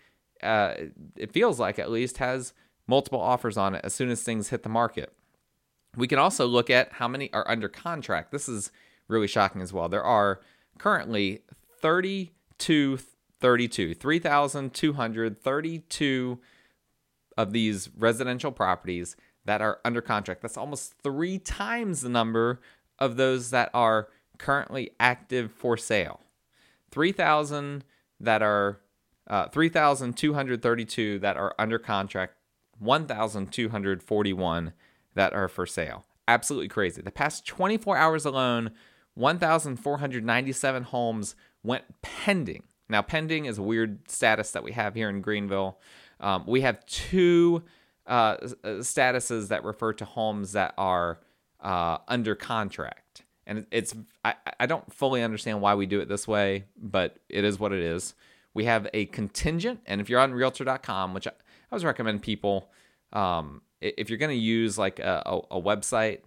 uh, 0.44 0.74
it 1.16 1.32
feels 1.32 1.60
like 1.60 1.80
at 1.80 1.92
least, 1.92 2.18
has 2.18 2.54
multiple 2.88 3.22
offers 3.22 3.58
on 3.58 3.76
it 3.76 3.82
as 3.84 3.94
soon 3.94 4.10
as 4.10 4.24
things 4.24 4.48
hit 4.50 4.64
the 4.64 4.70
market. 4.70 5.14
We 5.96 6.08
can 6.08 6.18
also 6.20 6.46
look 6.46 6.70
at 6.70 6.92
how 6.94 7.08
many 7.08 7.34
are 7.34 7.50
under 7.50 7.70
contract. 7.70 8.32
This 8.32 8.48
is 8.48 8.72
really 9.08 9.28
shocking 9.28 9.62
as 9.62 9.74
well. 9.74 9.90
There 9.90 10.04
are 10.04 10.42
currently 10.78 11.42
32, 11.82 13.00
32, 13.40 13.96
3,232 13.96 16.40
of 17.38 17.54
these 17.54 17.90
residential 17.98 18.52
properties 18.52 19.16
that 19.46 19.62
are 19.62 19.80
under 19.86 20.02
contract. 20.02 20.42
That's 20.42 20.58
almost 20.58 20.94
three 21.04 21.40
times 21.40 22.02
the 22.02 22.10
number 22.10 22.60
of 23.00 23.16
those 23.16 23.52
that 23.52 23.70
are 23.74 24.10
currently 24.38 24.92
active 25.00 25.52
for 25.52 25.78
sale. 25.78 26.20
3,000 26.92 27.86
that 28.20 28.42
are 28.42 28.82
uh, 29.28 29.48
3,232 29.50 31.20
that 31.20 31.38
are 31.38 31.54
under 31.60 31.78
contract, 31.80 32.34
1,241 32.80 34.74
that 35.16 35.34
are 35.34 35.48
for 35.48 35.66
sale. 35.66 36.06
Absolutely 36.28 36.68
crazy. 36.68 37.02
The 37.02 37.12
past 37.12 37.46
24 37.46 37.98
hours 37.98 38.26
alone, 38.26 38.72
1,497 39.16 40.84
homes 40.84 41.36
went 41.64 41.84
pending. 42.02 42.64
Now, 42.90 43.02
pending 43.02 43.46
is 43.46 43.58
a 43.58 43.64
weird 43.64 44.10
status 44.10 44.52
that 44.52 44.64
we 44.64 44.72
have 44.72 44.96
here 44.96 45.10
in 45.10 45.22
Greenville. 45.22 45.80
Um, 46.20 46.44
we 46.48 46.62
have 46.62 46.86
two 46.86 47.64
uh, 48.06 48.38
statuses 48.38 49.50
that 49.50 49.64
refer 49.64 49.94
to 49.94 50.06
homes 50.06 50.54
that 50.54 50.74
are 50.78 51.20
uh, 51.60 51.98
under 52.08 52.36
contract. 52.36 53.24
And 53.46 53.66
it's 53.72 53.94
I, 54.24 54.36
I 54.60 54.66
don't 54.66 54.92
fully 54.94 55.24
understand 55.24 55.62
why 55.62 55.76
we 55.76 55.86
do 55.86 56.00
it 56.00 56.10
this 56.10 56.28
way, 56.28 56.66
but 56.78 57.18
it 57.30 57.44
is 57.44 57.60
what 57.60 57.72
it 57.72 57.80
is. 57.80 58.14
We 58.58 58.66
have 58.66 58.88
a 58.92 59.06
contingent, 59.06 59.82
and 59.86 60.02
if 60.02 60.10
you're 60.10 60.20
on 60.20 60.34
Realtor.com, 60.34 61.14
which 61.14 61.28
I, 61.28 61.32
always 61.72 61.86
recommend 61.86 62.24
people, 62.24 62.72
um, 63.14 63.62
if 63.82 64.10
you're 64.10 64.18
going 64.18 64.36
to 64.36 64.44
use 64.44 64.80
like 64.80 64.98
a, 64.98 65.22
a, 65.28 65.58
a 65.58 65.62
website 65.62 66.22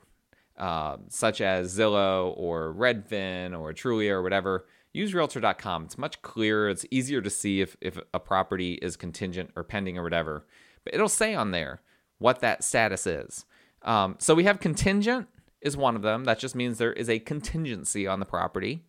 uh, 0.56 0.98
such 1.08 1.40
as 1.40 1.76
Zillow 1.76 2.32
or 2.36 2.72
Redfin 2.72 3.58
or 3.58 3.72
Trulia 3.72 4.10
or 4.10 4.22
whatever, 4.22 4.66
use 4.92 5.12
Realtor.com. 5.12 5.86
It's 5.86 5.98
much 5.98 6.22
clearer. 6.22 6.68
It's 6.68 6.86
easier 6.92 7.20
to 7.20 7.30
see 7.30 7.62
if 7.62 7.76
if 7.80 7.98
a 8.14 8.20
property 8.20 8.74
is 8.74 8.94
contingent 8.94 9.50
or 9.56 9.64
pending 9.64 9.98
or 9.98 10.04
whatever. 10.04 10.46
But 10.84 10.94
it'll 10.94 11.08
say 11.08 11.34
on 11.34 11.50
there 11.50 11.82
what 12.18 12.38
that 12.42 12.62
status 12.62 13.08
is. 13.08 13.44
Um, 13.82 14.14
so 14.20 14.36
we 14.36 14.44
have 14.44 14.60
contingent 14.60 15.26
is 15.60 15.76
one 15.76 15.96
of 15.96 16.02
them. 16.02 16.26
That 16.26 16.38
just 16.38 16.54
means 16.54 16.78
there 16.78 16.92
is 16.92 17.10
a 17.10 17.18
contingency 17.18 18.06
on 18.06 18.20
the 18.20 18.24
property. 18.24 18.84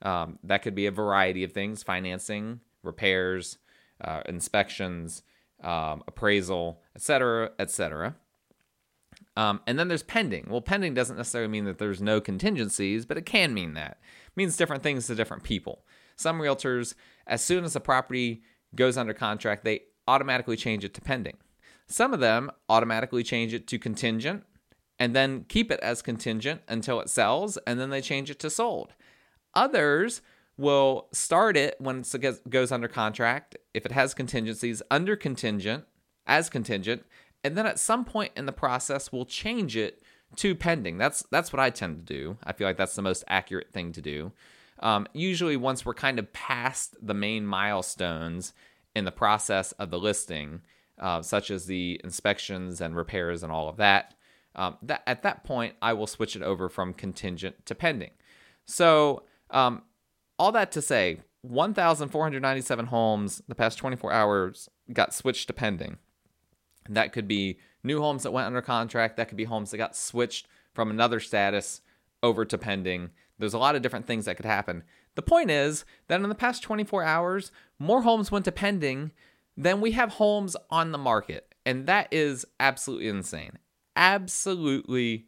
Um, 0.00 0.38
that 0.44 0.62
could 0.62 0.74
be 0.74 0.86
a 0.86 0.90
variety 0.90 1.44
of 1.44 1.52
things: 1.52 1.82
financing, 1.82 2.60
repairs, 2.86 3.58
uh, 4.00 4.22
inspections, 4.26 5.22
um, 5.62 6.02
appraisal, 6.06 6.82
etc., 6.94 7.50
etc. 7.58 8.16
Um, 9.36 9.60
and 9.66 9.78
then 9.78 9.88
there's 9.88 10.02
pending. 10.02 10.46
Well, 10.48 10.60
pending 10.60 10.94
doesn't 10.94 11.16
necessarily 11.16 11.50
mean 11.50 11.64
that 11.64 11.78
there's 11.78 12.00
no 12.00 12.20
contingencies, 12.20 13.04
but 13.04 13.18
it 13.18 13.26
can 13.26 13.52
mean 13.52 13.74
that. 13.74 13.98
It 14.26 14.36
means 14.36 14.56
different 14.56 14.82
things 14.82 15.06
to 15.06 15.14
different 15.14 15.42
people. 15.42 15.84
Some 16.16 16.40
realtors, 16.40 16.94
as 17.26 17.42
soon 17.44 17.64
as 17.64 17.76
a 17.76 17.80
property 17.80 18.42
goes 18.74 18.96
under 18.96 19.12
contract, 19.12 19.64
they 19.64 19.80
automatically 20.08 20.56
change 20.56 20.84
it 20.84 20.94
to 20.94 21.00
pending. 21.00 21.36
Some 21.86 22.12
of 22.14 22.20
them 22.20 22.50
automatically 22.68 23.22
change 23.22 23.52
it 23.54 23.66
to 23.68 23.78
contingent 23.78 24.44
and 24.98 25.14
then 25.14 25.44
keep 25.48 25.70
it 25.70 25.80
as 25.80 26.00
contingent 26.00 26.62
until 26.68 27.00
it 27.00 27.10
sells, 27.10 27.58
and 27.66 27.78
then 27.78 27.90
they 27.90 28.00
change 28.00 28.30
it 28.30 28.38
to 28.40 28.48
sold. 28.48 28.94
Others 29.54 30.22
will 30.56 31.08
start 31.12 31.56
it 31.56 31.76
when 31.78 32.04
it 32.14 32.50
goes 32.50 32.72
under 32.72 32.88
contract, 32.88 33.56
if 33.74 33.84
it 33.84 33.92
has 33.92 34.14
contingencies, 34.14 34.82
under 34.90 35.16
contingent, 35.16 35.84
as 36.26 36.48
contingent, 36.48 37.04
and 37.44 37.56
then 37.56 37.66
at 37.66 37.78
some 37.78 38.04
point 38.04 38.32
in 38.36 38.46
the 38.46 38.52
process 38.52 39.12
we'll 39.12 39.26
change 39.26 39.76
it 39.76 40.02
to 40.36 40.54
pending. 40.54 40.98
That's 40.98 41.24
that's 41.30 41.52
what 41.52 41.60
I 41.60 41.70
tend 41.70 41.96
to 41.98 42.14
do. 42.14 42.38
I 42.44 42.52
feel 42.52 42.66
like 42.66 42.76
that's 42.76 42.96
the 42.96 43.02
most 43.02 43.24
accurate 43.28 43.72
thing 43.72 43.92
to 43.92 44.02
do. 44.02 44.32
Um, 44.80 45.06
usually, 45.12 45.56
once 45.56 45.86
we're 45.86 45.94
kind 45.94 46.18
of 46.18 46.32
past 46.32 46.96
the 47.00 47.14
main 47.14 47.46
milestones 47.46 48.52
in 48.94 49.04
the 49.04 49.12
process 49.12 49.72
of 49.72 49.90
the 49.90 49.98
listing, 49.98 50.62
uh, 50.98 51.22
such 51.22 51.50
as 51.50 51.66
the 51.66 52.00
inspections 52.02 52.80
and 52.80 52.96
repairs 52.96 53.42
and 53.42 53.52
all 53.52 53.68
of 53.68 53.76
that, 53.76 54.14
um, 54.54 54.76
that 54.82 55.02
at 55.06 55.22
that 55.22 55.44
point 55.44 55.74
I 55.80 55.92
will 55.92 56.06
switch 56.06 56.36
it 56.36 56.42
over 56.42 56.68
from 56.68 56.92
contingent 56.92 57.66
to 57.66 57.74
pending. 57.74 58.12
So, 58.64 59.22
um, 59.50 59.82
all 60.38 60.52
that 60.52 60.72
to 60.72 60.82
say, 60.82 61.20
1,497 61.42 62.86
homes 62.86 63.42
the 63.46 63.54
past 63.54 63.78
24 63.78 64.12
hours 64.12 64.68
got 64.92 65.14
switched 65.14 65.46
to 65.46 65.52
pending. 65.52 65.98
That 66.88 67.12
could 67.12 67.28
be 67.28 67.58
new 67.82 68.00
homes 68.00 68.22
that 68.22 68.32
went 68.32 68.46
under 68.46 68.62
contract. 68.62 69.16
That 69.16 69.28
could 69.28 69.36
be 69.36 69.44
homes 69.44 69.70
that 69.70 69.78
got 69.78 69.96
switched 69.96 70.46
from 70.74 70.90
another 70.90 71.20
status 71.20 71.80
over 72.22 72.44
to 72.44 72.58
pending. 72.58 73.10
There's 73.38 73.54
a 73.54 73.58
lot 73.58 73.76
of 73.76 73.82
different 73.82 74.06
things 74.06 74.24
that 74.24 74.36
could 74.36 74.46
happen. 74.46 74.82
The 75.14 75.22
point 75.22 75.50
is 75.50 75.84
that 76.08 76.20
in 76.20 76.28
the 76.28 76.34
past 76.34 76.62
24 76.62 77.02
hours, 77.02 77.50
more 77.78 78.02
homes 78.02 78.30
went 78.30 78.44
to 78.44 78.52
pending 78.52 79.12
than 79.56 79.80
we 79.80 79.92
have 79.92 80.12
homes 80.12 80.56
on 80.70 80.92
the 80.92 80.98
market. 80.98 81.54
And 81.64 81.86
that 81.86 82.08
is 82.12 82.44
absolutely 82.60 83.08
insane. 83.08 83.58
Absolutely 83.96 85.26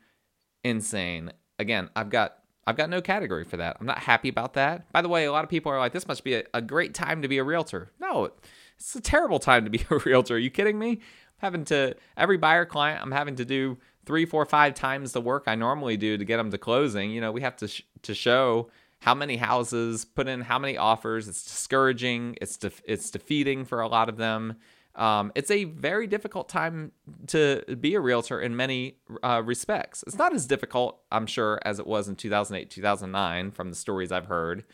insane. 0.62 1.33
Again, 1.59 1.88
I've 1.97 2.11
got 2.11 2.38
I've 2.68 2.76
got 2.76 2.90
no 2.90 3.00
category 3.00 3.44
for 3.44 3.56
that. 3.56 3.76
I'm 3.80 3.87
not 3.87 3.98
happy 3.98 4.28
about 4.28 4.54
that. 4.54 4.92
By 4.92 5.02
the 5.02 5.08
way, 5.08 5.25
a 5.25 5.32
lot 5.32 5.42
of 5.44 5.50
people 5.50 5.72
are 5.72 5.78
like, 5.78 5.92
this 5.92 6.06
must 6.06 6.22
be 6.22 6.34
a, 6.34 6.44
a 6.52 6.60
great 6.60 6.94
time 6.94 7.22
to 7.22 7.28
be 7.28 7.38
a 7.38 7.44
realtor. 7.44 7.90
No, 7.98 8.30
it's 8.76 8.94
a 8.94 9.00
terrible 9.00 9.38
time 9.38 9.64
to 9.64 9.70
be 9.70 9.84
a 9.90 9.98
realtor. 9.98 10.34
Are 10.34 10.38
you 10.38 10.50
kidding 10.50 10.78
me? 10.78 10.90
I'm 10.90 10.98
having 11.38 11.64
to 11.66 11.94
every 12.16 12.37
buyer 12.37 12.64
client 12.64 13.00
i'm 13.00 13.12
having 13.12 13.37
to 13.37 13.44
do 13.44 13.78
three 14.04 14.26
four 14.26 14.44
five 14.44 14.75
times 14.75 15.12
the 15.12 15.20
work 15.20 15.44
i 15.46 15.54
normally 15.54 15.96
do 15.96 16.16
to 16.18 16.25
get 16.25 16.37
them 16.37 16.50
to 16.50 16.58
closing 16.58 17.10
you 17.12 17.20
know 17.20 17.30
we 17.30 17.42
have 17.42 17.56
to 17.56 17.68
sh- 17.68 17.82
to 18.02 18.12
show 18.12 18.68
how 19.00 19.14
many 19.14 19.37
houses 19.37 20.04
put 20.04 20.26
in 20.26 20.40
how 20.40 20.58
many 20.58 20.76
offers 20.76 21.28
it's 21.28 21.44
discouraging 21.44 22.37
it's 22.40 22.56
de- 22.56 22.72
it's 22.84 23.10
defeating 23.10 23.64
for 23.64 23.80
a 23.80 23.87
lot 23.88 24.08
of 24.08 24.16
them 24.16 24.56
um, 24.99 25.33
it's 25.35 25.50
a 25.50 25.64
very 25.64 26.07
difficult 26.07 26.49
time 26.49 26.93
to 27.28 27.62
be 27.81 27.95
a 27.95 28.00
realtor 28.00 28.40
in 28.40 28.55
many 28.55 28.99
uh, 29.23 29.43
respects 29.45 30.05
it's 30.07 30.19
not 30.19 30.35
as 30.35 30.47
difficult 30.47 31.00
i'm 31.11 31.26
sure 31.26 31.59
as 31.64 31.78
it 31.78 31.87
was 31.87 32.09
in 32.09 32.17
2008 32.17 32.71
2009 32.71 33.50
from 33.50 33.71
the 33.71 33.76
stories 33.76 34.12
i've 34.12 34.26
heard 34.26 34.64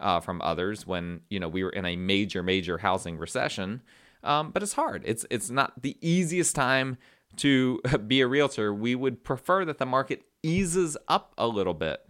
uh, 0.00 0.18
from 0.18 0.40
others 0.42 0.86
when 0.86 1.20
you 1.28 1.38
know 1.38 1.48
we 1.48 1.62
were 1.62 1.70
in 1.70 1.84
a 1.84 1.96
major 1.96 2.42
major 2.42 2.78
housing 2.78 3.18
recession 3.18 3.82
um, 4.24 4.50
but 4.50 4.62
it's 4.62 4.74
hard. 4.74 5.02
It's 5.04 5.26
it's 5.30 5.50
not 5.50 5.82
the 5.82 5.96
easiest 6.00 6.54
time 6.54 6.98
to 7.36 7.80
be 8.06 8.20
a 8.20 8.26
realtor. 8.26 8.72
We 8.72 8.94
would 8.94 9.24
prefer 9.24 9.64
that 9.64 9.78
the 9.78 9.86
market 9.86 10.22
eases 10.42 10.96
up 11.08 11.34
a 11.36 11.48
little 11.48 11.74
bit. 11.74 12.00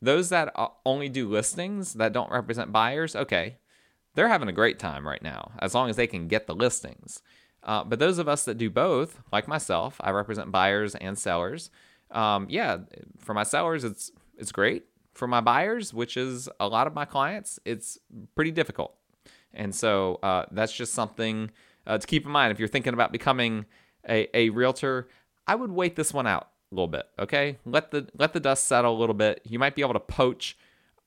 Those 0.00 0.28
that 0.28 0.54
only 0.84 1.08
do 1.08 1.28
listings 1.28 1.94
that 1.94 2.12
don't 2.12 2.30
represent 2.30 2.70
buyers, 2.70 3.16
okay, 3.16 3.56
they're 4.16 4.28
having 4.28 4.48
a 4.48 4.52
great 4.52 4.80
time 4.80 5.06
right 5.06 5.22
now 5.22 5.52
as 5.60 5.74
long 5.74 5.88
as 5.88 5.96
they 5.96 6.08
can 6.08 6.26
get 6.26 6.46
the 6.48 6.54
listings. 6.54 7.22
Uh, 7.62 7.84
but 7.84 7.98
those 7.98 8.18
of 8.18 8.28
us 8.28 8.44
that 8.44 8.58
do 8.58 8.70
both, 8.70 9.20
like 9.32 9.46
myself, 9.46 10.00
I 10.00 10.10
represent 10.10 10.50
buyers 10.50 10.94
and 10.94 11.18
sellers. 11.18 11.70
Um, 12.10 12.46
yeah, 12.48 12.78
for 13.18 13.34
my 13.34 13.42
sellers, 13.42 13.84
it's 13.84 14.10
it's 14.38 14.52
great. 14.52 14.86
For 15.14 15.26
my 15.26 15.40
buyers, 15.40 15.94
which 15.94 16.16
is 16.16 16.48
a 16.60 16.68
lot 16.68 16.86
of 16.86 16.94
my 16.94 17.04
clients, 17.04 17.58
it's 17.64 17.98
pretty 18.34 18.50
difficult. 18.50 18.94
And 19.54 19.74
so 19.74 20.18
uh, 20.22 20.44
that's 20.50 20.72
just 20.72 20.92
something 20.92 21.50
uh, 21.86 21.98
to 21.98 22.06
keep 22.06 22.26
in 22.26 22.30
mind 22.30 22.52
if 22.52 22.58
you're 22.58 22.68
thinking 22.68 22.92
about 22.92 23.12
becoming 23.12 23.64
a, 24.08 24.28
a 24.36 24.50
realtor. 24.50 25.08
I 25.46 25.54
would 25.54 25.70
wait 25.70 25.96
this 25.96 26.12
one 26.12 26.26
out 26.26 26.48
a 26.70 26.74
little 26.74 26.88
bit. 26.88 27.06
Okay, 27.18 27.58
let 27.64 27.90
the 27.90 28.08
let 28.18 28.32
the 28.32 28.40
dust 28.40 28.66
settle 28.66 28.96
a 28.96 28.98
little 28.98 29.14
bit. 29.14 29.40
You 29.44 29.58
might 29.58 29.74
be 29.74 29.82
able 29.82 29.94
to 29.94 30.00
poach, 30.00 30.56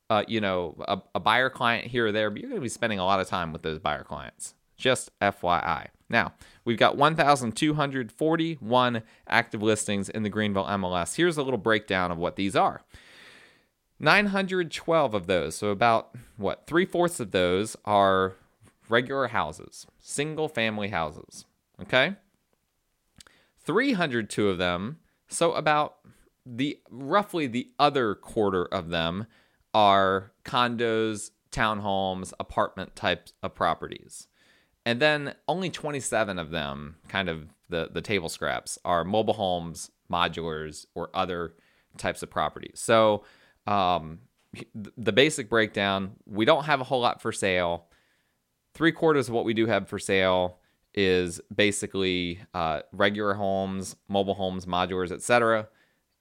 uh, 0.09 0.23
you 0.27 0.41
know, 0.41 0.75
a, 0.87 0.99
a 1.15 1.19
buyer 1.19 1.49
client 1.49 1.87
here 1.87 2.07
or 2.07 2.11
there, 2.11 2.29
but 2.29 2.41
you're 2.41 2.49
going 2.49 2.59
to 2.59 2.63
be 2.63 2.69
spending 2.69 2.99
a 2.99 3.05
lot 3.05 3.19
of 3.19 3.27
time 3.27 3.53
with 3.53 3.61
those 3.61 3.79
buyer 3.79 4.03
clients. 4.03 4.55
Just 4.77 5.17
FYI. 5.19 5.87
Now, 6.09 6.33
we've 6.65 6.77
got 6.77 6.97
1,241 6.97 9.03
active 9.27 9.61
listings 9.61 10.09
in 10.09 10.23
the 10.23 10.29
Greenville 10.29 10.65
MLS. 10.65 11.15
Here's 11.15 11.37
a 11.37 11.43
little 11.43 11.59
breakdown 11.59 12.11
of 12.11 12.17
what 12.17 12.35
these 12.35 12.55
are. 12.55 12.81
912 13.99 15.13
of 15.13 15.27
those, 15.27 15.55
so 15.55 15.69
about 15.69 16.15
what, 16.37 16.65
three 16.65 16.85
fourths 16.85 17.19
of 17.19 17.31
those 17.31 17.75
are 17.83 18.35
regular 18.87 19.27
houses, 19.27 19.85
single 19.99 20.47
family 20.47 20.87
houses. 20.87 21.45
Okay? 21.81 22.15
302 23.59 24.49
of 24.49 24.57
them, 24.57 24.99
so 25.27 25.51
about 25.51 25.97
the 26.45 26.79
roughly 26.89 27.45
the 27.45 27.69
other 27.77 28.15
quarter 28.15 28.65
of 28.65 28.89
them 28.89 29.27
are 29.73 30.31
condos, 30.43 31.31
townhomes, 31.51 32.33
apartment 32.39 32.95
types 32.95 33.33
of 33.43 33.55
properties. 33.55 34.27
And 34.85 34.99
then 34.99 35.35
only 35.47 35.69
27 35.69 36.39
of 36.39 36.51
them, 36.51 36.95
kind 37.07 37.29
of 37.29 37.47
the, 37.69 37.89
the 37.91 38.01
table 38.01 38.29
scraps, 38.29 38.77
are 38.85 39.03
mobile 39.03 39.33
homes, 39.33 39.91
modulars, 40.11 40.85
or 40.95 41.09
other 41.13 41.53
types 41.97 42.23
of 42.23 42.29
properties. 42.29 42.79
So 42.79 43.23
um, 43.67 44.19
the 44.73 45.11
basic 45.11 45.49
breakdown 45.49 46.13
we 46.25 46.45
don't 46.45 46.63
have 46.65 46.81
a 46.81 46.83
whole 46.83 47.01
lot 47.01 47.21
for 47.21 47.31
sale. 47.31 47.85
Three 48.73 48.91
quarters 48.91 49.27
of 49.27 49.33
what 49.33 49.45
we 49.45 49.53
do 49.53 49.67
have 49.67 49.87
for 49.87 49.99
sale 49.99 50.59
is 50.93 51.39
basically 51.53 52.39
uh, 52.53 52.81
regular 52.91 53.33
homes, 53.33 53.95
mobile 54.07 54.33
homes, 54.33 54.65
modulars, 54.65 55.11
etc. 55.11 55.67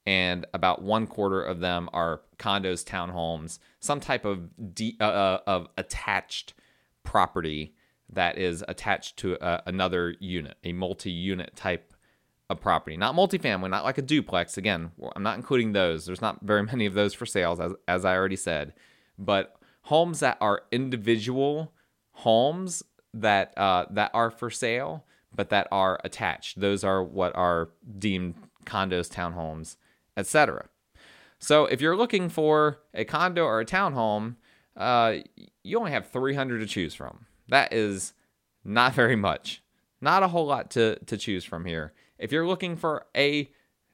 And 0.05 0.45
about 0.53 0.81
one 0.81 1.07
quarter 1.07 1.41
of 1.41 1.59
them 1.59 1.89
are 1.93 2.21
condos, 2.39 2.83
townhomes, 2.83 3.59
some 3.79 3.99
type 3.99 4.25
of 4.25 4.49
de- 4.73 4.97
uh, 4.99 5.05
uh 5.05 5.39
of 5.45 5.67
attached 5.77 6.53
property 7.03 7.75
that 8.11 8.37
is 8.37 8.63
attached 8.67 9.17
to 9.17 9.37
uh, 9.39 9.61
another 9.65 10.15
unit, 10.19 10.57
a 10.63 10.73
multi-unit 10.73 11.55
type 11.55 11.93
of 12.49 12.59
property, 12.59 12.97
not 12.97 13.15
multifamily, 13.15 13.69
not 13.69 13.83
like 13.83 13.99
a 13.99 14.01
duplex. 14.01 14.57
Again, 14.57 14.91
I'm 15.15 15.21
not 15.21 15.37
including 15.37 15.73
those. 15.73 16.05
There's 16.05 16.21
not 16.21 16.39
very 16.41 16.63
many 16.63 16.85
of 16.85 16.95
those 16.95 17.13
for 17.13 17.25
sales, 17.25 17.59
as, 17.59 17.73
as 17.87 18.05
I 18.05 18.15
already 18.15 18.35
said. 18.35 18.73
But 19.17 19.55
homes 19.83 20.19
that 20.21 20.37
are 20.41 20.63
individual 20.71 21.73
homes 22.11 22.83
that 23.13 23.57
uh, 23.57 23.85
that 23.91 24.11
are 24.13 24.31
for 24.31 24.49
sale, 24.49 25.05
but 25.33 25.49
that 25.49 25.67
are 25.71 25.99
attached. 26.03 26.59
Those 26.59 26.83
are 26.83 27.03
what 27.03 27.35
are 27.35 27.69
deemed 27.97 28.35
condos, 28.65 29.09
townhomes, 29.09 29.77
etc. 30.17 30.69
So 31.39 31.65
if 31.65 31.81
you're 31.81 31.95
looking 31.95 32.29
for 32.29 32.79
a 32.93 33.05
condo 33.05 33.43
or 33.43 33.59
a 33.59 33.65
townhome, 33.65 34.35
uh, 34.75 35.17
you 35.63 35.77
only 35.77 35.91
have 35.91 36.07
300 36.07 36.59
to 36.59 36.65
choose 36.65 36.93
from. 36.93 37.25
That 37.47 37.73
is 37.73 38.13
not 38.63 38.93
very 38.93 39.15
much. 39.15 39.63
Not 40.01 40.23
a 40.23 40.27
whole 40.27 40.45
lot 40.45 40.69
to, 40.71 40.97
to 41.05 41.17
choose 41.17 41.43
from 41.43 41.65
here. 41.65 41.93
If 42.17 42.31
you're 42.31 42.47
looking 42.47 42.75
for 42.75 43.05
a 43.15 43.49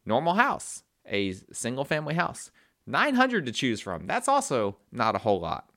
normal 0.05 0.33
house, 0.33 0.83
a 1.07 1.33
single 1.51 1.85
family 1.85 2.15
house, 2.15 2.51
900 2.87 3.45
to 3.45 3.51
choose 3.51 3.81
from. 3.81 4.05
That's 4.05 4.27
also 4.27 4.77
not 4.91 5.15
a 5.15 5.19
whole 5.19 5.39
lot. 5.39 5.69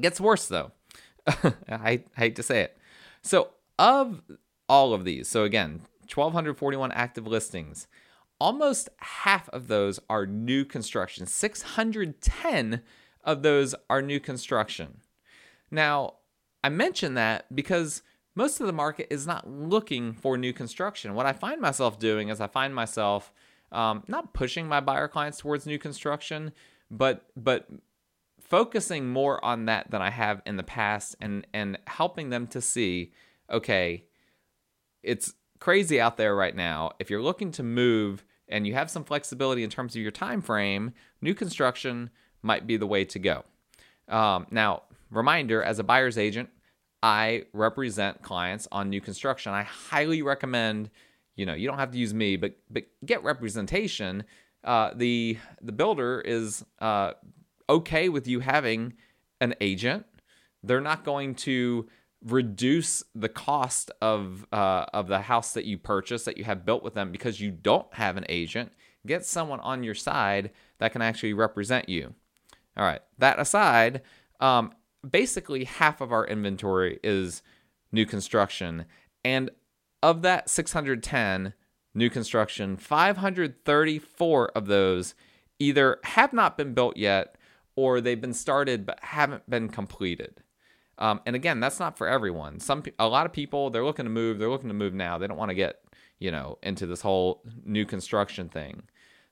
Gets 0.00 0.20
worse 0.20 0.46
though. 0.48 0.72
I 1.68 2.04
hate 2.16 2.36
to 2.36 2.42
say 2.42 2.60
it. 2.60 2.78
So, 3.22 3.50
of 3.78 4.22
all 4.68 4.94
of 4.94 5.04
these, 5.04 5.28
so 5.28 5.44
again, 5.44 5.82
1,241 6.14 6.92
active 6.92 7.26
listings, 7.26 7.86
almost 8.40 8.88
half 8.98 9.48
of 9.50 9.68
those 9.68 9.98
are 10.08 10.26
new 10.26 10.64
construction. 10.64 11.26
610 11.26 12.82
of 13.24 13.42
those 13.42 13.74
are 13.90 14.02
new 14.02 14.20
construction. 14.20 15.00
Now, 15.70 16.14
I 16.62 16.68
mention 16.68 17.14
that 17.14 17.54
because 17.54 18.02
most 18.34 18.60
of 18.60 18.66
the 18.66 18.72
market 18.72 19.08
is 19.10 19.26
not 19.26 19.48
looking 19.48 20.12
for 20.12 20.38
new 20.38 20.52
construction. 20.52 21.14
What 21.14 21.26
I 21.26 21.32
find 21.32 21.60
myself 21.60 21.98
doing 21.98 22.28
is 22.28 22.40
I 22.40 22.46
find 22.46 22.74
myself 22.74 23.32
um, 23.72 24.04
not 24.06 24.32
pushing 24.32 24.68
my 24.68 24.80
buyer 24.80 25.08
clients 25.08 25.38
towards 25.38 25.66
new 25.66 25.78
construction, 25.78 26.52
but 26.90 27.26
but 27.36 27.68
focusing 28.40 29.08
more 29.08 29.44
on 29.44 29.66
that 29.66 29.90
than 29.90 30.00
I 30.00 30.10
have 30.10 30.40
in 30.46 30.56
the 30.56 30.62
past, 30.62 31.16
and 31.20 31.46
and 31.52 31.78
helping 31.86 32.30
them 32.30 32.46
to 32.48 32.60
see, 32.60 33.12
okay, 33.50 34.04
it's 35.02 35.34
crazy 35.60 36.00
out 36.00 36.16
there 36.16 36.34
right 36.34 36.54
now. 36.54 36.92
If 36.98 37.10
you're 37.10 37.22
looking 37.22 37.52
to 37.52 37.62
move 37.62 38.24
and 38.48 38.66
you 38.66 38.74
have 38.74 38.90
some 38.90 39.04
flexibility 39.04 39.62
in 39.62 39.70
terms 39.70 39.94
of 39.94 40.02
your 40.02 40.10
time 40.10 40.40
frame, 40.40 40.92
new 41.20 41.34
construction 41.34 42.10
might 42.42 42.66
be 42.66 42.76
the 42.76 42.86
way 42.86 43.04
to 43.04 43.18
go. 43.18 43.44
Um, 44.08 44.46
now, 44.50 44.82
reminder 45.10 45.62
as 45.62 45.78
a 45.78 45.84
buyer's 45.84 46.18
agent, 46.18 46.48
I 47.02 47.44
represent 47.52 48.22
clients 48.22 48.66
on 48.72 48.90
new 48.90 49.00
construction. 49.00 49.52
I 49.52 49.62
highly 49.62 50.22
recommend, 50.22 50.90
you 51.36 51.46
know, 51.46 51.54
you 51.54 51.68
don't 51.68 51.78
have 51.78 51.92
to 51.92 51.98
use 51.98 52.14
me, 52.14 52.36
but 52.36 52.56
but 52.70 52.84
get 53.04 53.22
representation. 53.22 54.24
Uh, 54.64 54.92
the 54.94 55.38
the 55.62 55.72
builder 55.72 56.20
is 56.20 56.64
uh, 56.80 57.12
okay 57.68 58.08
with 58.08 58.26
you 58.26 58.40
having 58.40 58.94
an 59.40 59.54
agent. 59.60 60.06
They're 60.64 60.80
not 60.80 61.04
going 61.04 61.36
to 61.36 61.88
reduce 62.24 63.02
the 63.14 63.28
cost 63.28 63.90
of 64.02 64.46
uh, 64.52 64.86
of 64.92 65.08
the 65.08 65.22
house 65.22 65.52
that 65.52 65.64
you 65.64 65.78
purchase 65.78 66.24
that 66.24 66.36
you 66.36 66.44
have 66.44 66.64
built 66.64 66.82
with 66.82 66.94
them 66.94 67.12
because 67.12 67.40
you 67.40 67.50
don't 67.50 67.92
have 67.94 68.16
an 68.16 68.26
agent. 68.28 68.72
Get 69.06 69.24
someone 69.24 69.60
on 69.60 69.84
your 69.84 69.94
side 69.94 70.50
that 70.78 70.92
can 70.92 71.02
actually 71.02 71.32
represent 71.32 71.88
you. 71.88 72.14
All 72.76 72.84
right. 72.84 73.00
That 73.18 73.38
aside, 73.38 74.02
um, 74.40 74.72
basically 75.08 75.64
half 75.64 76.00
of 76.00 76.12
our 76.12 76.26
inventory 76.26 76.98
is 77.02 77.42
new 77.92 78.06
construction, 78.06 78.84
and 79.24 79.50
of 80.02 80.22
that 80.22 80.48
610 80.48 81.54
new 81.94 82.10
construction, 82.10 82.76
534 82.76 84.48
of 84.50 84.66
those 84.66 85.14
either 85.58 85.98
have 86.04 86.32
not 86.32 86.56
been 86.56 86.74
built 86.74 86.96
yet 86.96 87.36
or 87.74 88.00
they've 88.00 88.20
been 88.20 88.34
started 88.34 88.86
but 88.86 88.98
haven't 89.02 89.48
been 89.48 89.68
completed. 89.68 90.42
Um, 90.98 91.20
and 91.26 91.36
again, 91.36 91.60
that's 91.60 91.78
not 91.78 91.96
for 91.96 92.08
everyone. 92.08 92.60
Some 92.60 92.82
a 92.98 93.08
lot 93.08 93.26
of 93.26 93.32
people 93.32 93.70
they're 93.70 93.84
looking 93.84 94.04
to 94.04 94.10
move. 94.10 94.38
They're 94.38 94.50
looking 94.50 94.68
to 94.68 94.74
move 94.74 94.94
now. 94.94 95.18
They 95.18 95.26
don't 95.26 95.38
want 95.38 95.50
to 95.50 95.54
get 95.54 95.80
you 96.18 96.30
know 96.30 96.58
into 96.62 96.86
this 96.86 97.00
whole 97.00 97.42
new 97.64 97.84
construction 97.84 98.48
thing. 98.48 98.82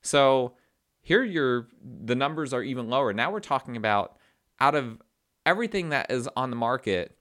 So 0.03 0.55
here, 1.03 1.25
your 1.25 1.69
the 1.83 2.15
numbers 2.15 2.53
are 2.53 2.63
even 2.63 2.89
lower. 2.89 3.13
Now 3.13 3.31
we're 3.31 3.41
talking 3.41 3.77
about 3.77 4.17
out 4.61 4.75
of 4.75 4.99
everything 5.45 5.91
that 5.91 6.11
is 6.11 6.29
on 6.37 6.51
the 6.51 6.57
market, 6.57 7.17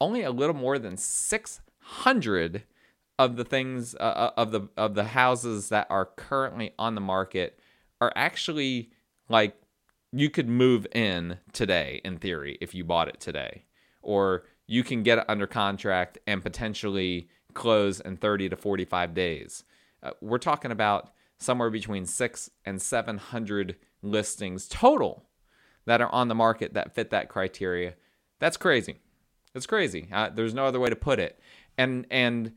only 0.00 0.22
a 0.22 0.30
little 0.30 0.54
more 0.54 0.78
than 0.78 0.96
600 0.96 2.62
of 3.18 3.36
the 3.36 3.44
things 3.44 3.94
uh, 3.96 3.98
uh, 3.98 4.30
of 4.36 4.52
the 4.52 4.68
of 4.76 4.94
the 4.94 5.04
houses 5.04 5.68
that 5.70 5.86
are 5.90 6.06
currently 6.06 6.72
on 6.78 6.94
the 6.94 7.00
market 7.00 7.58
are 8.00 8.12
actually 8.14 8.90
like 9.28 9.60
you 10.12 10.30
could 10.30 10.48
move 10.48 10.86
in 10.94 11.38
today 11.52 12.00
in 12.04 12.16
theory 12.16 12.56
if 12.60 12.74
you 12.74 12.84
bought 12.84 13.08
it 13.08 13.20
today 13.20 13.64
or 14.02 14.44
you 14.66 14.84
can 14.84 15.02
get 15.02 15.18
it 15.18 15.24
under 15.28 15.46
contract 15.46 16.18
and 16.26 16.42
potentially 16.42 17.28
close 17.54 18.00
in 18.00 18.16
30 18.16 18.50
to 18.50 18.56
45 18.56 19.14
days. 19.14 19.64
Uh, 20.02 20.10
we're 20.20 20.38
talking 20.38 20.70
about 20.70 21.10
somewhere 21.38 21.70
between 21.70 22.06
6 22.06 22.50
and 22.64 22.80
700 22.80 23.76
listings 24.02 24.68
total 24.68 25.24
that 25.86 26.00
are 26.00 26.12
on 26.12 26.28
the 26.28 26.34
market 26.34 26.74
that 26.74 26.94
fit 26.94 27.10
that 27.10 27.28
criteria. 27.28 27.94
That's 28.38 28.56
crazy. 28.56 29.00
That's 29.54 29.66
crazy. 29.66 30.08
Uh, 30.12 30.28
there's 30.28 30.54
no 30.54 30.66
other 30.66 30.78
way 30.78 30.90
to 30.90 30.96
put 30.96 31.18
it. 31.18 31.40
And 31.76 32.06
and 32.10 32.52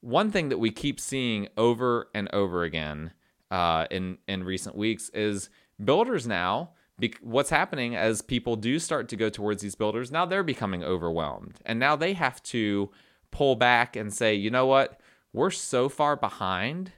one 0.00 0.30
thing 0.30 0.50
that 0.50 0.58
we 0.58 0.70
keep 0.70 1.00
seeing 1.00 1.48
over 1.56 2.08
and 2.14 2.28
over 2.32 2.62
again 2.62 3.12
uh, 3.50 3.86
in 3.90 4.18
in 4.28 4.44
recent 4.44 4.76
weeks 4.76 5.08
is 5.10 5.50
builders 5.82 6.26
now 6.26 6.70
be- 6.98 7.14
what's 7.20 7.50
happening 7.50 7.94
as 7.94 8.22
people 8.22 8.56
do 8.56 8.78
start 8.78 9.08
to 9.08 9.16
go 9.16 9.28
towards 9.28 9.62
these 9.62 9.74
builders, 9.74 10.10
now 10.10 10.24
they're 10.24 10.42
becoming 10.42 10.82
overwhelmed. 10.82 11.60
And 11.64 11.78
now 11.78 11.96
they 11.96 12.14
have 12.14 12.42
to 12.44 12.90
pull 13.30 13.56
back 13.56 13.96
and 13.96 14.12
say, 14.12 14.34
you 14.34 14.50
know 14.50 14.66
what? 14.66 15.00
We're 15.32 15.50
so 15.50 15.88
far 15.88 16.16
behind 16.16 16.92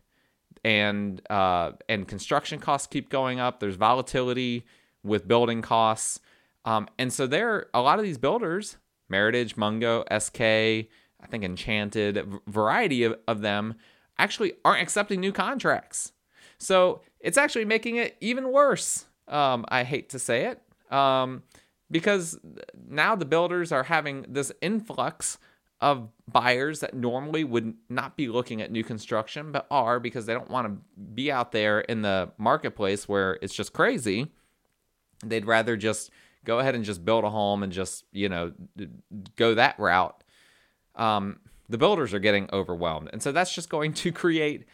and 0.64 1.20
uh, 1.30 1.72
and 1.88 2.06
construction 2.06 2.60
costs 2.60 2.86
keep 2.86 3.08
going 3.08 3.40
up. 3.40 3.60
There's 3.60 3.76
volatility 3.76 4.64
with 5.02 5.26
building 5.26 5.62
costs. 5.62 6.20
Um, 6.64 6.88
and 6.98 7.12
so 7.12 7.26
there 7.26 7.66
a 7.74 7.80
lot 7.80 7.98
of 7.98 8.04
these 8.04 8.18
builders, 8.18 8.76
Meritage, 9.10 9.56
Mungo, 9.56 10.04
SK, 10.16 10.40
I 10.40 11.26
think 11.28 11.42
Enchanted, 11.42 12.24
variety 12.46 13.02
of, 13.02 13.18
of 13.26 13.40
them 13.40 13.74
actually 14.18 14.52
aren't 14.64 14.82
accepting 14.82 15.20
new 15.20 15.32
contracts. 15.32 16.12
So 16.58 17.02
it's 17.20 17.38
actually 17.38 17.64
making 17.64 17.96
it 17.96 18.16
even 18.20 18.52
worse 18.52 19.06
um, 19.28 19.64
I 19.68 19.84
hate 19.84 20.10
to 20.10 20.18
say 20.18 20.46
it, 20.46 20.62
um, 20.92 21.42
because 21.90 22.38
now 22.88 23.14
the 23.14 23.24
builders 23.24 23.72
are 23.72 23.84
having 23.84 24.24
this 24.28 24.52
influx 24.60 25.38
of 25.80 26.08
buyers 26.26 26.80
that 26.80 26.94
normally 26.94 27.44
would 27.44 27.74
not 27.88 28.16
be 28.16 28.28
looking 28.28 28.60
at 28.60 28.70
new 28.70 28.82
construction, 28.82 29.52
but 29.52 29.66
are 29.70 30.00
because 30.00 30.26
they 30.26 30.34
don't 30.34 30.50
want 30.50 30.66
to 30.66 31.02
be 31.14 31.30
out 31.30 31.52
there 31.52 31.80
in 31.80 32.02
the 32.02 32.30
marketplace 32.36 33.08
where 33.08 33.38
it's 33.42 33.54
just 33.54 33.72
crazy. 33.72 34.32
They'd 35.24 35.46
rather 35.46 35.76
just 35.76 36.10
go 36.44 36.58
ahead 36.58 36.74
and 36.74 36.84
just 36.84 37.04
build 37.04 37.24
a 37.24 37.30
home 37.30 37.62
and 37.62 37.72
just, 37.72 38.04
you 38.12 38.28
know, 38.28 38.52
go 39.36 39.54
that 39.54 39.78
route. 39.78 40.24
Um, 40.96 41.40
the 41.68 41.78
builders 41.78 42.12
are 42.12 42.18
getting 42.18 42.48
overwhelmed. 42.52 43.10
And 43.12 43.22
so 43.22 43.30
that's 43.30 43.54
just 43.54 43.68
going 43.68 43.92
to 43.94 44.10
create 44.12 44.64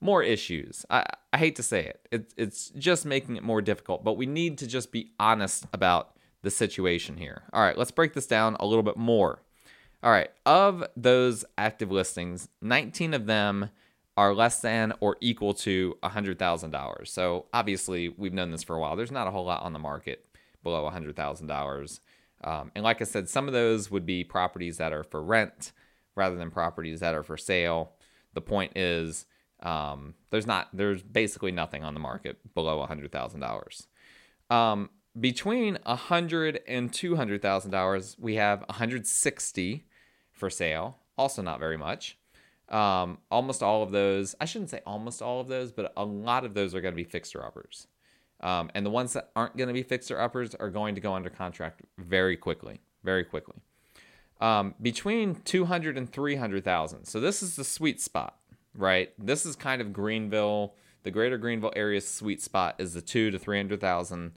more 0.00 0.22
issues. 0.22 0.84
I, 0.90 1.04
I 1.32 1.38
hate 1.38 1.56
to 1.56 1.62
say 1.62 1.84
it. 1.84 2.08
it. 2.10 2.34
It's 2.36 2.70
just 2.70 3.04
making 3.04 3.36
it 3.36 3.42
more 3.42 3.60
difficult, 3.60 4.04
but 4.04 4.16
we 4.16 4.26
need 4.26 4.58
to 4.58 4.66
just 4.66 4.92
be 4.92 5.12
honest 5.18 5.66
about 5.72 6.16
the 6.42 6.50
situation 6.50 7.16
here. 7.16 7.42
All 7.52 7.62
right, 7.62 7.76
let's 7.76 7.90
break 7.90 8.14
this 8.14 8.26
down 8.26 8.56
a 8.60 8.66
little 8.66 8.82
bit 8.82 8.96
more. 8.96 9.42
All 10.02 10.12
right, 10.12 10.30
of 10.46 10.84
those 10.96 11.44
active 11.56 11.90
listings, 11.90 12.48
19 12.62 13.14
of 13.14 13.26
them 13.26 13.70
are 14.16 14.34
less 14.34 14.60
than 14.60 14.92
or 15.00 15.16
equal 15.20 15.54
to 15.54 15.96
$100,000. 16.02 17.08
So 17.08 17.46
obviously, 17.52 18.08
we've 18.08 18.32
known 18.32 18.50
this 18.50 18.62
for 18.62 18.76
a 18.76 18.80
while. 18.80 18.96
There's 18.96 19.10
not 19.10 19.26
a 19.26 19.30
whole 19.30 19.44
lot 19.44 19.62
on 19.62 19.72
the 19.72 19.78
market 19.78 20.24
below 20.62 20.88
$100,000. 20.90 22.00
Um, 22.44 22.70
and 22.74 22.84
like 22.84 23.00
I 23.00 23.04
said, 23.04 23.28
some 23.28 23.48
of 23.48 23.54
those 23.54 23.90
would 23.90 24.06
be 24.06 24.22
properties 24.22 24.76
that 24.78 24.92
are 24.92 25.04
for 25.04 25.22
rent 25.22 25.72
rather 26.14 26.36
than 26.36 26.50
properties 26.50 27.00
that 27.00 27.14
are 27.14 27.22
for 27.22 27.36
sale. 27.36 27.92
The 28.34 28.40
point 28.40 28.76
is, 28.76 29.26
um, 29.62 30.14
there's 30.30 30.46
not 30.46 30.68
there's 30.72 31.02
basically 31.02 31.52
nothing 31.52 31.82
on 31.84 31.94
the 31.94 32.00
market 32.00 32.54
below 32.54 32.84
hundred 32.86 33.12
thousand 33.12 33.40
dollars. 33.40 33.86
Um, 34.50 34.90
between 35.18 35.78
a 35.84 35.96
hundred 35.96 36.60
and 36.68 36.92
two 36.92 37.16
hundred 37.16 37.42
thousand 37.42 37.70
dollars, 37.70 38.16
we 38.18 38.36
have 38.36 38.60
160 38.60 39.84
for 40.32 40.50
sale. 40.50 40.98
Also, 41.16 41.42
not 41.42 41.58
very 41.58 41.76
much. 41.76 42.16
Um, 42.68 43.18
almost 43.30 43.62
all 43.62 43.82
of 43.82 43.90
those, 43.90 44.36
I 44.40 44.44
shouldn't 44.44 44.70
say 44.70 44.80
almost 44.86 45.22
all 45.22 45.40
of 45.40 45.48
those, 45.48 45.72
but 45.72 45.92
a 45.96 46.04
lot 46.04 46.44
of 46.44 46.54
those 46.54 46.74
are 46.74 46.80
going 46.80 46.92
to 46.92 46.96
be 46.96 47.08
fixer 47.08 47.42
uppers. 47.42 47.86
Um, 48.40 48.70
and 48.74 48.86
the 48.86 48.90
ones 48.90 49.14
that 49.14 49.30
aren't 49.34 49.56
going 49.56 49.68
to 49.68 49.74
be 49.74 49.82
fixer 49.82 50.20
uppers 50.20 50.54
are 50.54 50.70
going 50.70 50.94
to 50.94 51.00
go 51.00 51.14
under 51.14 51.30
contract 51.30 51.80
very 51.96 52.36
quickly, 52.36 52.80
very 53.02 53.24
quickly. 53.24 53.56
Um, 54.40 54.74
between 54.80 55.36
200 55.36 55.96
and 55.98 56.12
300,000. 56.12 57.06
So 57.06 57.18
this 57.18 57.42
is 57.42 57.56
the 57.56 57.64
sweet 57.64 58.00
spot 58.00 58.38
right? 58.74 59.12
This 59.18 59.46
is 59.46 59.56
kind 59.56 59.80
of 59.80 59.92
Greenville, 59.92 60.74
the 61.02 61.10
greater 61.10 61.38
Greenville 61.38 61.72
area 61.76 62.00
sweet 62.00 62.42
spot 62.42 62.76
is 62.78 62.94
the 62.94 63.02
two 63.02 63.30
to 63.30 63.38
300,000 63.38 64.32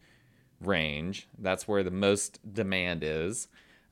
range. 0.59 1.27
That's 1.37 1.67
where 1.67 1.83
the 1.83 1.91
most 1.91 2.39
demand 2.53 3.03
is. 3.03 3.47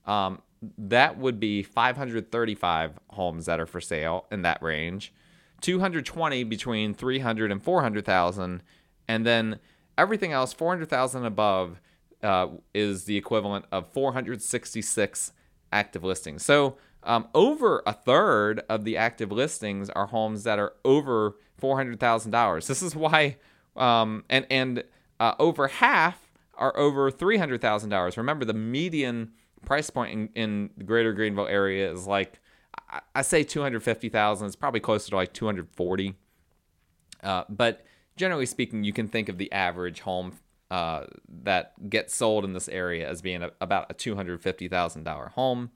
Um, 0.05 0.41
that 0.77 1.17
would 1.17 1.39
be 1.39 1.63
535 1.63 2.99
homes 3.11 3.45
that 3.45 3.59
are 3.59 3.65
for 3.65 3.81
sale 3.81 4.25
in 4.31 4.41
that 4.41 4.61
range, 4.61 5.13
220 5.61 6.43
between 6.43 6.93
300 6.93 7.51
and 7.51 7.63
400,000, 7.63 8.63
and 9.07 9.25
then 9.25 9.59
everything 9.97 10.31
else 10.31 10.53
400,000 10.53 11.25
above 11.25 11.81
uh, 12.23 12.47
is 12.73 13.05
the 13.05 13.17
equivalent 13.17 13.65
of 13.71 13.91
466 13.93 15.33
active 15.71 16.03
listings. 16.03 16.43
So 16.43 16.77
um, 17.03 17.27
over 17.33 17.81
a 17.85 17.93
third 17.93 18.61
of 18.69 18.83
the 18.83 18.97
active 18.97 19.31
listings 19.31 19.89
are 19.89 20.07
homes 20.07 20.43
that 20.43 20.59
are 20.59 20.73
over 20.83 21.35
four 21.57 21.77
hundred 21.77 21.99
thousand 21.99 22.31
dollars. 22.31 22.67
This 22.67 22.81
is 22.81 22.95
why, 22.95 23.37
um, 23.75 24.23
and 24.29 24.45
and 24.49 24.83
uh, 25.19 25.35
over 25.39 25.67
half 25.67 26.31
are 26.55 26.75
over 26.77 27.09
three 27.09 27.37
hundred 27.37 27.61
thousand 27.61 27.89
dollars. 27.89 28.17
Remember, 28.17 28.45
the 28.45 28.53
median 28.53 29.31
price 29.65 29.89
point 29.89 30.11
in, 30.11 30.29
in 30.35 30.69
the 30.77 30.83
Greater 30.83 31.13
Greenville 31.13 31.47
area 31.47 31.91
is 31.91 32.05
like 32.07 32.39
I, 32.89 33.01
I 33.15 33.21
say 33.21 33.43
two 33.43 33.61
hundred 33.61 33.83
fifty 33.83 34.09
thousand. 34.09 34.47
It's 34.47 34.55
probably 34.55 34.79
closer 34.81 35.09
to 35.11 35.15
like 35.15 35.33
two 35.33 35.45
hundred 35.45 35.69
forty. 35.71 36.15
Uh, 37.23 37.43
but 37.49 37.85
generally 38.17 38.45
speaking, 38.45 38.83
you 38.83 38.93
can 38.93 39.07
think 39.07 39.29
of 39.29 39.37
the 39.37 39.51
average 39.51 40.01
home 40.01 40.33
uh, 40.71 41.05
that 41.43 41.89
gets 41.89 42.15
sold 42.15 42.45
in 42.45 42.53
this 42.53 42.69
area 42.69 43.09
as 43.09 43.21
being 43.21 43.41
a, 43.43 43.51
about 43.61 43.87
a 43.89 43.93
two 43.93 44.15
hundred 44.15 44.41
fifty 44.41 44.67
thousand 44.67 45.03
dollar 45.03 45.29
home. 45.29 45.71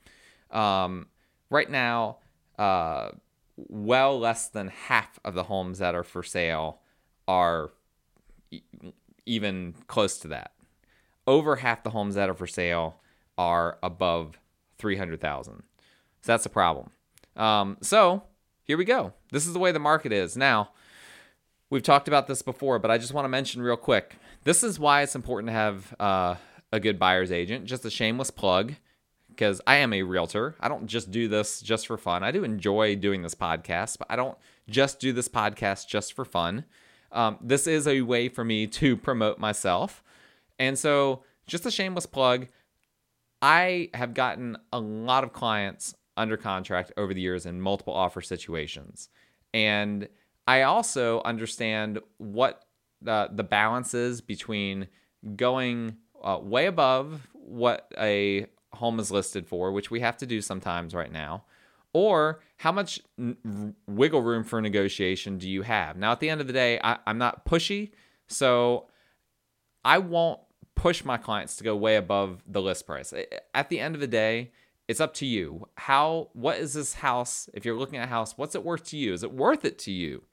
Um, 0.52 1.08
right 1.54 1.70
now, 1.70 2.18
uh, 2.58 3.10
well 3.56 4.20
less 4.20 4.48
than 4.48 4.68
half 4.68 5.20
of 5.24 5.36
the 5.36 5.44
homes 5.44 5.78
that 5.78 5.94
are 5.94 6.04
for 6.04 6.24
sale 6.24 6.80
are 7.28 7.72
e- 8.50 8.62
even 9.26 9.76
close 9.88 10.18
to 10.18 10.28
that. 10.30 10.52
Over 11.28 11.58
half 11.58 11.84
the 11.84 11.92
homes 11.92 12.16
that 12.16 12.30
are 12.30 12.34
for 12.34 12.48
sale 12.48 13.00
are 13.38 13.78
above 13.84 14.40
300,000. 14.80 15.64
So 16.22 16.32
that's 16.32 16.46
a 16.46 16.50
problem. 16.50 16.90
Um, 17.36 17.78
so 17.82 18.24
here 18.64 18.78
we 18.78 18.86
go. 18.86 19.14
This 19.32 19.46
is 19.46 19.54
the 19.54 19.60
way 19.60 19.72
the 19.72 19.80
market 19.80 20.12
is. 20.12 20.36
Now, 20.36 20.72
we've 21.70 21.84
talked 21.84 22.08
about 22.08 22.28
this 22.28 22.42
before, 22.42 22.80
but 22.80 22.90
I 22.90 22.98
just 22.98 23.14
want 23.14 23.26
to 23.26 23.30
mention 23.30 23.62
real 23.62 23.78
quick. 23.78 24.18
This 24.44 24.64
is 24.64 24.80
why 24.80 25.04
it's 25.04 25.16
important 25.16 25.50
to 25.50 25.54
have 25.54 25.96
uh, 26.00 26.36
a 26.72 26.80
good 26.80 26.98
buyer's 26.98 27.32
agent. 27.32 27.66
Just 27.66 27.86
a 27.86 27.92
shameless 27.92 28.32
plug 28.32 28.74
because 29.36 29.62
I 29.68 29.78
am 29.78 29.94
a 29.94 30.04
realtor. 30.04 30.56
I 30.60 30.70
don't 30.70 30.88
just 30.88 31.12
do 31.12 31.28
this 31.28 31.62
just 31.62 31.88
for 31.88 31.98
fun. 31.98 32.24
I 32.24 32.32
do 32.32 32.44
enjoy 32.44 32.96
doing 32.96 33.22
this 33.22 33.36
podcast, 33.36 33.98
but 33.98 34.08
I 34.10 34.16
don't 34.16 34.38
just 34.70 35.00
do 35.00 35.14
this 35.14 35.28
podcast 35.28 35.88
just 35.88 36.14
for 36.14 36.26
fun. 36.26 36.66
Um, 37.12 37.38
this 37.42 37.68
is 37.68 37.88
a 37.88 38.02
way 38.02 38.30
for 38.30 38.44
me 38.44 38.68
to 38.68 38.98
promote 38.98 39.40
myself. 39.40 40.04
And 40.58 40.78
so, 40.78 41.24
just 41.46 41.66
a 41.66 41.72
shameless 41.72 42.06
plug 42.06 42.48
I 43.44 43.90
have 43.94 44.14
gotten 44.14 44.58
a 44.72 44.80
lot 44.80 45.26
of 45.26 45.34
clients 45.34 45.94
under 46.16 46.38
contract 46.38 46.94
over 46.96 47.14
the 47.14 47.20
years 47.20 47.46
in 47.46 47.60
multiple 47.60 47.94
offer 47.94 48.22
situations. 48.22 49.10
And 49.54 50.08
I 50.48 50.62
also 50.62 51.22
understand 51.24 52.00
what 52.20 52.64
the, 53.02 53.30
the 53.34 53.44
balance 53.44 53.94
is 53.94 54.22
between 54.22 54.88
going 55.36 55.98
uh, 56.24 56.40
way 56.42 56.68
above 56.68 57.28
what 57.34 57.92
a 57.98 58.46
home 58.76 59.00
is 59.00 59.12
listed 59.12 59.48
for, 59.48 59.72
which 59.72 59.92
we 59.92 60.00
have 60.02 60.18
to 60.18 60.26
do 60.26 60.42
sometimes 60.42 60.94
right 60.94 61.12
now, 61.12 61.46
or 61.94 62.42
how 62.58 62.72
much 62.72 63.00
n- 63.20 63.76
wiggle 63.88 64.22
room 64.22 64.44
for 64.44 64.62
negotiation 64.62 65.38
do 65.38 65.50
you 65.50 65.62
have? 65.62 65.98
Now, 65.98 66.12
at 66.12 66.20
the 66.20 66.30
end 66.30 66.42
of 66.42 66.48
the 66.48 66.54
day, 66.54 66.80
I, 66.84 66.98
I'm 67.06 67.18
not 67.18 67.46
pushy, 67.46 67.92
so 68.28 68.88
I 69.86 70.00
won't 70.00 70.40
push 70.76 71.04
my 71.04 71.18
clients 71.18 71.56
to 71.58 71.64
go 71.64 71.76
way 71.76 71.96
above 71.96 72.44
the 72.48 72.62
list 72.62 72.88
price. 72.88 73.14
At 73.54 73.70
the 73.70 73.80
end 73.80 73.96
of 73.96 74.02
the 74.02 74.08
day, 74.08 74.52
it's 74.88 75.00
up 75.00 75.14
to 75.16 75.26
you. 75.26 75.68
How 75.76 76.30
what 76.34 76.58
is 76.58 76.74
this 76.74 76.96
house? 76.96 77.50
If 77.54 77.64
you're 77.64 77.78
looking 77.78 78.00
at 78.00 78.06
a 78.06 78.10
house, 78.10 78.38
what's 78.38 78.56
it 78.56 78.66
worth 78.66 78.86
to 78.86 78.98
you? 78.98 79.14
Is 79.14 79.24
it 79.24 79.34
worth 79.34 79.66
it 79.66 79.78
to 79.80 79.92
you 79.92 80.24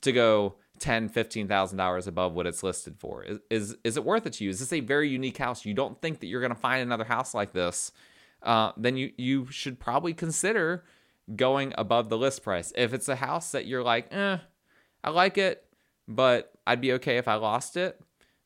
to 0.00 0.12
go 0.12 0.54
ten, 0.80 1.08
fifteen 1.08 1.46
thousand 1.46 1.78
dollars 1.78 2.06
above 2.06 2.32
what 2.32 2.46
it's 2.46 2.62
listed 2.62 2.96
for? 2.98 3.22
Is, 3.22 3.38
is 3.50 3.76
is 3.84 3.96
it 3.96 4.04
worth 4.04 4.26
it 4.26 4.32
to 4.34 4.44
you? 4.44 4.50
Is 4.50 4.58
this 4.58 4.72
a 4.72 4.80
very 4.80 5.08
unique 5.08 5.38
house? 5.38 5.64
You 5.64 5.74
don't 5.74 6.00
think 6.02 6.20
that 6.20 6.26
you're 6.26 6.40
gonna 6.40 6.54
find 6.54 6.82
another 6.82 7.04
house 7.04 7.34
like 7.34 7.52
this? 7.52 7.92
Uh, 8.42 8.72
then 8.76 8.96
you 8.96 9.12
you 9.16 9.46
should 9.46 9.78
probably 9.78 10.14
consider 10.14 10.84
going 11.36 11.72
above 11.78 12.08
the 12.08 12.18
list 12.18 12.42
price. 12.42 12.72
If 12.76 12.92
it's 12.92 13.08
a 13.08 13.16
house 13.16 13.52
that 13.52 13.66
you're 13.66 13.84
like, 13.84 14.12
eh, 14.12 14.38
I 15.04 15.10
like 15.10 15.38
it, 15.38 15.64
but 16.08 16.52
I'd 16.66 16.80
be 16.80 16.94
okay 16.94 17.18
if 17.18 17.28
I 17.28 17.34
lost 17.34 17.76
it, 17.76 18.00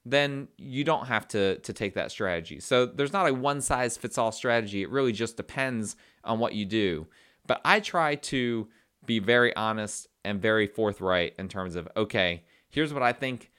then 0.04 0.48
you 0.58 0.84
don't 0.84 1.06
have 1.06 1.26
to 1.28 1.58
to 1.60 1.72
take 1.72 1.94
that 1.94 2.10
strategy. 2.10 2.60
So 2.60 2.84
there's 2.84 3.12
not 3.12 3.28
a 3.28 3.32
one 3.34 3.60
size 3.60 3.96
fits 3.96 4.18
all 4.18 4.32
strategy. 4.32 4.82
It 4.82 4.90
really 4.90 5.12
just 5.12 5.36
depends 5.36 5.96
on 6.24 6.38
what 6.38 6.54
you 6.54 6.66
do. 6.66 7.06
But 7.46 7.60
I 7.64 7.80
try 7.80 8.16
to 8.16 8.68
be 9.06 9.18
very 9.18 9.54
honest 9.56 10.08
and 10.24 10.40
very 10.40 10.66
forthright 10.66 11.34
in 11.38 11.48
terms 11.48 11.76
of 11.76 11.88
okay, 11.96 12.44
here's 12.68 12.92
what 12.92 13.02
I 13.02 13.12
think 13.12 13.50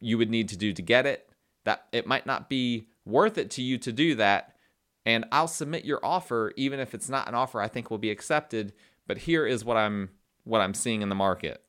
you 0.00 0.18
would 0.18 0.30
need 0.30 0.48
to 0.50 0.56
do 0.56 0.72
to 0.72 0.82
get 0.82 1.06
it. 1.06 1.28
That 1.64 1.86
it 1.92 2.06
might 2.06 2.26
not 2.26 2.48
be 2.48 2.88
worth 3.04 3.38
it 3.38 3.50
to 3.52 3.62
you 3.62 3.78
to 3.78 3.92
do 3.92 4.14
that, 4.16 4.56
and 5.04 5.24
I'll 5.32 5.48
submit 5.48 5.84
your 5.84 6.04
offer 6.04 6.52
even 6.56 6.80
if 6.80 6.94
it's 6.94 7.08
not 7.08 7.28
an 7.28 7.34
offer 7.34 7.60
I 7.60 7.68
think 7.68 7.90
will 7.90 7.98
be 7.98 8.10
accepted, 8.10 8.72
but 9.06 9.18
here 9.18 9.46
is 9.46 9.64
what 9.64 9.76
I'm 9.76 10.10
what 10.44 10.60
I'm 10.60 10.74
seeing 10.74 11.02
in 11.02 11.08
the 11.08 11.14
market. 11.14 11.62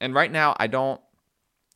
And 0.00 0.14
right 0.14 0.30
now 0.30 0.56
I 0.58 0.66
don't 0.66 1.00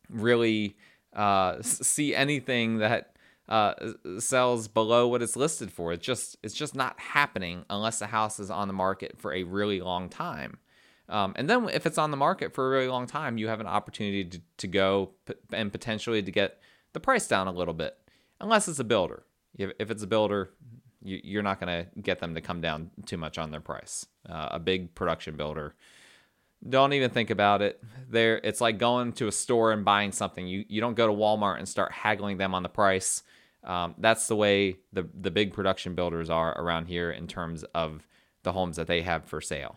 really 0.08 0.76
uh, 1.14 1.62
see 1.62 2.14
anything 2.14 2.78
that 2.78 3.16
uh, 3.48 3.74
sells 4.18 4.68
below 4.68 5.08
what 5.08 5.22
it's 5.22 5.36
listed 5.36 5.70
for. 5.70 5.92
It's 5.92 6.04
just 6.04 6.36
it's 6.42 6.54
just 6.54 6.74
not 6.74 6.98
happening 6.98 7.64
unless 7.70 7.98
the 7.98 8.06
house 8.06 8.40
is 8.40 8.50
on 8.50 8.68
the 8.68 8.74
market 8.74 9.18
for 9.18 9.32
a 9.32 9.44
really 9.44 9.80
long 9.80 10.08
time. 10.08 10.58
Um, 11.08 11.34
and 11.36 11.48
then 11.48 11.68
if 11.68 11.86
it's 11.86 11.98
on 11.98 12.10
the 12.10 12.16
market 12.16 12.54
for 12.54 12.66
a 12.66 12.70
really 12.70 12.88
long 12.88 13.06
time, 13.06 13.38
you 13.38 13.48
have 13.48 13.60
an 13.60 13.66
opportunity 13.66 14.24
to, 14.24 14.40
to 14.58 14.66
go 14.66 15.12
p- 15.26 15.34
and 15.52 15.70
potentially 15.70 16.22
to 16.22 16.32
get 16.32 16.60
the 16.92 17.00
price 17.00 17.28
down 17.28 17.46
a 17.46 17.52
little 17.52 17.74
bit, 17.74 17.96
unless 18.40 18.66
it's 18.66 18.80
a 18.80 18.84
builder. 18.84 19.24
If, 19.56 19.70
if 19.78 19.90
it's 19.90 20.02
a 20.02 20.06
builder, 20.06 20.50
you, 21.02 21.38
are 21.38 21.42
not 21.42 21.60
going 21.60 21.84
to 21.84 22.00
get 22.00 22.18
them 22.18 22.34
to 22.34 22.40
come 22.40 22.60
down 22.60 22.90
too 23.04 23.16
much 23.16 23.38
on 23.38 23.52
their 23.52 23.60
price. 23.60 24.06
Uh, 24.28 24.48
a 24.50 24.58
big 24.58 24.94
production 24.94 25.36
builder 25.36 25.74
don't 26.68 26.92
even 26.92 27.10
think 27.10 27.30
about 27.30 27.62
it. 27.62 27.82
There, 28.08 28.40
it's 28.42 28.60
like 28.60 28.78
going 28.78 29.12
to 29.14 29.28
a 29.28 29.32
store 29.32 29.72
and 29.72 29.84
buying 29.84 30.12
something. 30.12 30.46
You 30.46 30.64
you 30.68 30.80
don't 30.80 30.94
go 30.94 31.06
to 31.06 31.12
Walmart 31.12 31.58
and 31.58 31.68
start 31.68 31.92
haggling 31.92 32.38
them 32.38 32.54
on 32.54 32.62
the 32.62 32.68
price. 32.68 33.22
Um, 33.64 33.94
that's 33.98 34.28
the 34.28 34.36
way 34.36 34.76
the 34.92 35.08
the 35.14 35.30
big 35.30 35.52
production 35.52 35.94
builders 35.94 36.30
are 36.30 36.58
around 36.60 36.86
here 36.86 37.10
in 37.10 37.26
terms 37.26 37.64
of 37.74 38.06
the 38.42 38.52
homes 38.52 38.76
that 38.76 38.86
they 38.86 39.02
have 39.02 39.24
for 39.24 39.40
sale. 39.40 39.76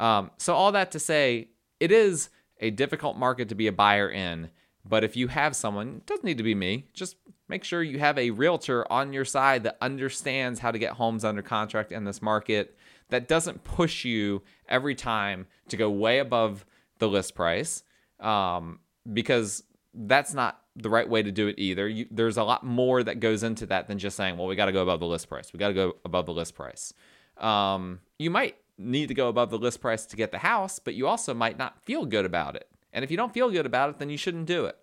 Um, 0.00 0.30
so 0.38 0.54
all 0.54 0.72
that 0.72 0.90
to 0.92 0.98
say, 0.98 1.50
it 1.78 1.92
is 1.92 2.30
a 2.58 2.70
difficult 2.70 3.16
market 3.16 3.48
to 3.50 3.54
be 3.54 3.66
a 3.66 3.72
buyer 3.72 4.10
in. 4.10 4.50
But 4.84 5.04
if 5.04 5.16
you 5.16 5.28
have 5.28 5.54
someone, 5.54 5.96
it 5.98 6.06
doesn't 6.06 6.24
need 6.24 6.38
to 6.38 6.42
be 6.42 6.54
me. 6.54 6.86
Just 6.94 7.16
make 7.48 7.64
sure 7.64 7.82
you 7.82 7.98
have 7.98 8.16
a 8.16 8.30
realtor 8.30 8.90
on 8.90 9.12
your 9.12 9.26
side 9.26 9.62
that 9.64 9.76
understands 9.80 10.60
how 10.60 10.70
to 10.70 10.78
get 10.78 10.92
homes 10.92 11.24
under 11.24 11.42
contract 11.42 11.92
in 11.92 12.04
this 12.04 12.22
market 12.22 12.76
that 13.10 13.28
doesn't 13.28 13.62
push 13.62 14.04
you 14.04 14.42
every 14.68 14.94
time 14.94 15.46
to 15.68 15.76
go 15.76 15.90
way 15.90 16.18
above 16.18 16.64
the 16.98 17.08
list 17.08 17.34
price 17.34 17.82
um, 18.20 18.78
because 19.12 19.64
that's 19.92 20.32
not 20.32 20.60
the 20.76 20.88
right 20.88 21.08
way 21.08 21.22
to 21.22 21.32
do 21.32 21.48
it 21.48 21.56
either. 21.58 21.88
You, 21.88 22.06
there's 22.10 22.36
a 22.36 22.44
lot 22.44 22.64
more 22.64 23.02
that 23.02 23.20
goes 23.20 23.42
into 23.42 23.66
that 23.66 23.88
than 23.88 23.98
just 23.98 24.16
saying, 24.16 24.38
well, 24.38 24.46
we 24.46 24.56
got 24.56 24.66
to 24.66 24.72
go 24.72 24.82
above 24.82 25.00
the 25.00 25.06
list 25.06 25.28
price. 25.28 25.52
We 25.52 25.58
got 25.58 25.68
to 25.68 25.74
go 25.74 25.96
above 26.04 26.26
the 26.26 26.32
list 26.32 26.54
price. 26.54 26.94
Um, 27.36 28.00
you 28.18 28.30
might 28.30 28.56
need 28.80 29.08
to 29.08 29.14
go 29.14 29.28
above 29.28 29.50
the 29.50 29.58
list 29.58 29.80
price 29.80 30.06
to 30.06 30.16
get 30.16 30.32
the 30.32 30.38
house, 30.38 30.78
but 30.78 30.94
you 30.94 31.06
also 31.06 31.34
might 31.34 31.58
not 31.58 31.82
feel 31.84 32.06
good 32.06 32.24
about 32.24 32.56
it. 32.56 32.68
And 32.92 33.04
if 33.04 33.10
you 33.10 33.16
don't 33.16 33.32
feel 33.32 33.50
good 33.50 33.66
about 33.66 33.90
it, 33.90 33.98
then 33.98 34.10
you 34.10 34.16
shouldn't 34.16 34.46
do 34.46 34.64
it. 34.64 34.76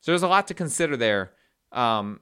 So 0.00 0.12
there's 0.12 0.22
a 0.22 0.28
lot 0.28 0.48
to 0.48 0.54
consider 0.54 0.96
there. 0.96 1.32
Um, 1.72 2.20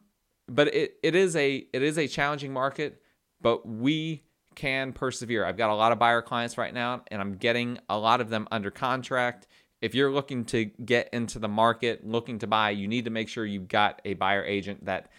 but 0.48 0.74
it, 0.74 0.94
it 1.02 1.14
is 1.14 1.36
a 1.36 1.66
it 1.72 1.82
is 1.82 1.98
a 1.98 2.08
challenging 2.08 2.52
market, 2.52 3.02
but 3.40 3.66
we 3.66 4.22
can 4.54 4.92
persevere. 4.92 5.44
I've 5.44 5.56
got 5.56 5.70
a 5.70 5.74
lot 5.74 5.92
of 5.92 5.98
buyer 5.98 6.22
clients 6.22 6.58
right 6.58 6.74
now, 6.74 7.02
and 7.08 7.20
I'm 7.20 7.34
getting 7.34 7.78
a 7.88 7.98
lot 7.98 8.20
of 8.20 8.30
them 8.30 8.48
under 8.50 8.70
contract. 8.70 9.46
If 9.80 9.94
you're 9.94 10.10
looking 10.10 10.44
to 10.46 10.64
get 10.64 11.10
into 11.12 11.38
the 11.38 11.48
market, 11.48 12.04
looking 12.04 12.40
to 12.40 12.48
buy, 12.48 12.70
you 12.70 12.88
need 12.88 13.04
to 13.04 13.10
make 13.10 13.28
sure 13.28 13.46
you've 13.46 13.68
got 13.68 14.02
a 14.04 14.14
buyer 14.14 14.44
agent 14.44 14.86
that 14.86 15.10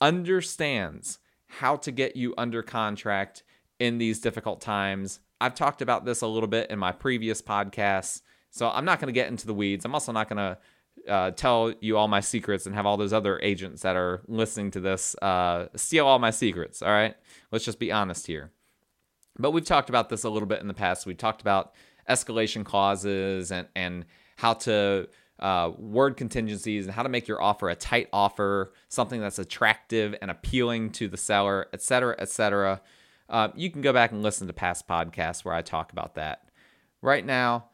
understands 0.00 1.18
how 1.46 1.76
to 1.76 1.90
get 1.90 2.14
you 2.14 2.32
under 2.38 2.62
contract 2.62 3.42
in 3.80 3.98
these 3.98 4.20
difficult 4.20 4.60
times. 4.60 5.18
I've 5.40 5.54
talked 5.54 5.82
about 5.82 6.04
this 6.04 6.20
a 6.20 6.26
little 6.26 6.48
bit 6.48 6.70
in 6.70 6.78
my 6.78 6.92
previous 6.92 7.42
podcasts, 7.42 8.22
so 8.50 8.68
I'm 8.68 8.84
not 8.84 9.00
going 9.00 9.08
to 9.08 9.12
get 9.12 9.28
into 9.28 9.46
the 9.46 9.54
weeds. 9.54 9.84
I'm 9.84 9.94
also 9.94 10.12
not 10.12 10.28
going 10.28 10.36
to 10.36 10.58
uh, 11.12 11.30
tell 11.30 11.72
you 11.80 11.96
all 11.96 12.08
my 12.08 12.20
secrets 12.20 12.66
and 12.66 12.74
have 12.74 12.84
all 12.84 12.98
those 12.98 13.12
other 13.12 13.40
agents 13.42 13.82
that 13.82 13.96
are 13.96 14.20
listening 14.28 14.70
to 14.72 14.80
this 14.80 15.16
uh, 15.22 15.66
steal 15.74 16.06
all 16.06 16.18
my 16.18 16.30
secrets. 16.30 16.82
All 16.82 16.90
right, 16.90 17.16
let's 17.50 17.64
just 17.64 17.78
be 17.78 17.90
honest 17.90 18.26
here. 18.26 18.52
But 19.38 19.52
we've 19.52 19.64
talked 19.64 19.88
about 19.88 20.10
this 20.10 20.24
a 20.24 20.30
little 20.30 20.48
bit 20.48 20.60
in 20.60 20.68
the 20.68 20.74
past. 20.74 21.06
We 21.06 21.14
talked 21.14 21.40
about 21.40 21.72
escalation 22.08 22.64
clauses 22.64 23.50
and 23.50 23.66
and 23.74 24.04
how 24.36 24.54
to 24.54 25.08
uh, 25.38 25.70
word 25.78 26.18
contingencies 26.18 26.84
and 26.84 26.94
how 26.94 27.02
to 27.02 27.08
make 27.08 27.26
your 27.26 27.40
offer 27.40 27.70
a 27.70 27.74
tight 27.74 28.08
offer, 28.12 28.74
something 28.88 29.20
that's 29.20 29.38
attractive 29.38 30.14
and 30.20 30.30
appealing 30.30 30.90
to 30.90 31.08
the 31.08 31.16
seller, 31.16 31.68
et 31.72 31.80
cetera, 31.80 32.14
et 32.18 32.28
cetera. 32.28 32.82
Uh, 33.30 33.48
you 33.54 33.70
can 33.70 33.80
go 33.80 33.92
back 33.92 34.10
and 34.10 34.22
listen 34.22 34.48
to 34.48 34.52
past 34.52 34.88
podcasts 34.88 35.44
where 35.44 35.54
I 35.54 35.62
talk 35.62 35.92
about 35.92 36.16
that. 36.16 36.48
Right 37.00 37.24
now, 37.24 37.66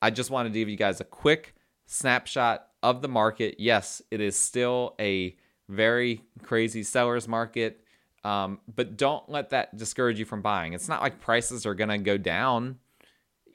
I 0.00 0.10
just 0.10 0.30
wanted 0.30 0.52
to 0.54 0.58
give 0.58 0.70
you 0.70 0.76
guys 0.76 1.00
a 1.00 1.04
quick 1.04 1.54
snapshot 1.86 2.66
of 2.82 3.02
the 3.02 3.08
market. 3.08 3.56
Yes, 3.58 4.00
it 4.10 4.20
is 4.20 4.36
still 4.36 4.94
a 4.98 5.36
very 5.68 6.24
crazy 6.42 6.82
seller's 6.82 7.28
market. 7.28 7.80
Um, 8.24 8.60
but 8.74 8.96
don't 8.96 9.28
let 9.28 9.50
that 9.50 9.76
discourage 9.76 10.18
you 10.18 10.24
from 10.24 10.42
buying. 10.42 10.72
It's 10.72 10.88
not 10.88 11.02
like 11.02 11.20
prices 11.20 11.66
are 11.66 11.74
going 11.74 11.90
to 11.90 11.98
go 11.98 12.16
down 12.16 12.78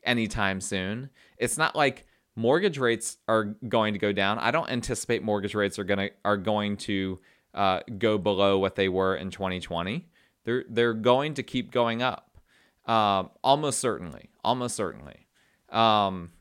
anytime 0.03 0.61
soon. 0.61 1.09
It's 1.37 1.57
not 1.57 1.75
like 1.75 2.05
mortgage 2.35 2.77
rates 2.77 3.17
are 3.27 3.55
going 3.67 3.93
to 3.93 3.99
go 3.99 4.11
down. 4.11 4.39
I 4.39 4.51
don't 4.51 4.69
anticipate 4.69 5.23
mortgage 5.23 5.55
rates 5.55 5.79
are 5.79 5.83
going 5.83 5.99
to 5.99 6.11
are 6.23 6.37
going 6.37 6.77
to 6.77 7.19
uh, 7.53 7.79
go 7.97 8.17
below 8.17 8.59
what 8.59 8.75
they 8.75 8.89
were 8.89 9.15
in 9.15 9.31
2020. 9.31 10.07
They're 10.47 10.63
they're 10.69 10.93
going 10.93 11.33
to 11.33 11.43
keep 11.43 11.71
going 11.71 12.01
up, 12.01 12.39
um, 12.85 13.31
almost 13.43 13.79
certainly, 13.79 14.29
almost 14.45 14.77
certainly. 14.77 15.27
Um, 15.69 16.31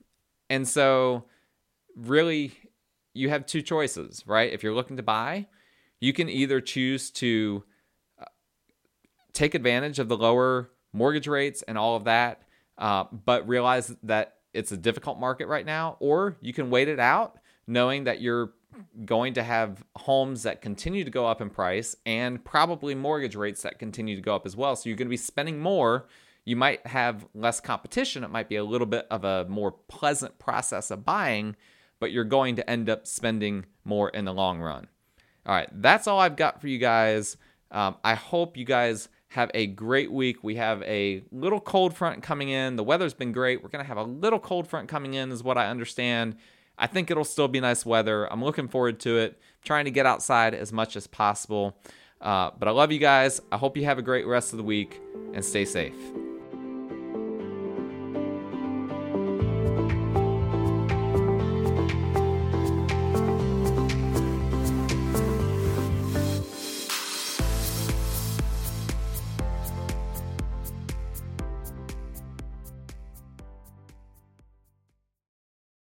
and 0.48 0.66
so, 0.66 1.24
really, 1.96 2.52
you 3.14 3.30
have 3.30 3.46
two 3.46 3.62
choices, 3.62 4.22
right? 4.24 4.52
If 4.52 4.62
you're 4.62 4.74
looking 4.74 4.96
to 4.98 5.02
buy, 5.02 5.48
you 5.98 6.12
can 6.12 6.28
either 6.28 6.60
choose 6.60 7.10
to 7.12 7.64
take 9.32 9.56
advantage 9.56 9.98
of 9.98 10.06
the 10.06 10.16
lower 10.16 10.70
mortgage 10.92 11.26
rates 11.26 11.62
and 11.62 11.76
all 11.76 11.96
of 11.96 12.04
that, 12.04 12.42
uh, 12.78 13.06
but 13.24 13.48
realize 13.48 13.92
that 14.04 14.36
it's 14.54 14.70
a 14.70 14.76
difficult 14.76 15.18
market 15.18 15.48
right 15.48 15.66
now, 15.66 15.96
or 15.98 16.36
you 16.40 16.52
can 16.52 16.70
wait 16.70 16.86
it 16.86 17.00
out 17.00 17.38
knowing 17.66 18.04
that 18.04 18.20
you're 18.20 18.52
going 19.04 19.34
to 19.34 19.42
have 19.42 19.84
homes 19.96 20.42
that 20.44 20.62
continue 20.62 21.04
to 21.04 21.10
go 21.10 21.26
up 21.26 21.40
in 21.40 21.50
price 21.50 21.96
and 22.04 22.44
probably 22.44 22.94
mortgage 22.94 23.36
rates 23.36 23.62
that 23.62 23.78
continue 23.78 24.16
to 24.16 24.22
go 24.22 24.34
up 24.34 24.46
as 24.46 24.56
well. 24.56 24.76
So 24.76 24.88
you're 24.88 24.96
going 24.96 25.08
to 25.08 25.10
be 25.10 25.16
spending 25.16 25.58
more. 25.58 26.06
you 26.46 26.56
might 26.56 26.86
have 26.86 27.26
less 27.34 27.60
competition. 27.60 28.24
It 28.24 28.30
might 28.30 28.48
be 28.48 28.56
a 28.56 28.64
little 28.64 28.86
bit 28.86 29.06
of 29.10 29.24
a 29.24 29.44
more 29.48 29.72
pleasant 29.72 30.38
process 30.38 30.90
of 30.90 31.04
buying, 31.04 31.56
but 31.98 32.12
you're 32.12 32.24
going 32.24 32.56
to 32.56 32.70
end 32.70 32.88
up 32.88 33.06
spending 33.06 33.66
more 33.84 34.08
in 34.08 34.24
the 34.24 34.32
long 34.32 34.60
run. 34.60 34.86
All 35.44 35.54
right, 35.54 35.68
that's 35.72 36.06
all 36.06 36.20
I've 36.20 36.36
got 36.36 36.60
for 36.60 36.68
you 36.68 36.78
guys. 36.78 37.36
Um, 37.72 37.96
I 38.02 38.14
hope 38.14 38.56
you 38.56 38.64
guys 38.64 39.08
have 39.28 39.50
a 39.54 39.66
great 39.66 40.10
week. 40.10 40.44
We 40.44 40.54
have 40.54 40.82
a 40.82 41.22
little 41.32 41.60
cold 41.60 41.94
front 41.94 42.22
coming 42.22 42.48
in. 42.48 42.76
The 42.76 42.84
weather's 42.84 43.14
been 43.14 43.32
great. 43.32 43.62
We're 43.62 43.68
going 43.68 43.84
to 43.84 43.88
have 43.88 43.98
a 43.98 44.04
little 44.04 44.38
cold 44.38 44.68
front 44.68 44.88
coming 44.88 45.14
in, 45.14 45.32
is 45.32 45.42
what 45.42 45.58
I 45.58 45.66
understand. 45.66 46.36
I 46.78 46.86
think 46.86 47.10
it'll 47.10 47.24
still 47.24 47.48
be 47.48 47.60
nice 47.60 47.86
weather. 47.86 48.30
I'm 48.30 48.44
looking 48.44 48.68
forward 48.68 49.00
to 49.00 49.18
it. 49.18 49.40
trying 49.64 49.86
to 49.86 49.90
get 49.90 50.06
outside 50.06 50.54
as 50.54 50.72
much 50.72 50.94
as 50.96 51.06
possible. 51.06 51.76
Uh, 52.20 52.50
but 52.58 52.68
I 52.68 52.70
love 52.70 52.92
you 52.92 52.98
guys. 52.98 53.40
I 53.50 53.56
hope 53.56 53.76
you 53.76 53.84
have 53.84 53.98
a 53.98 54.02
great 54.02 54.26
rest 54.26 54.52
of 54.52 54.58
the 54.58 54.62
week 54.64 55.00
and 55.34 55.44
stay 55.44 55.64
safe. 55.64 55.94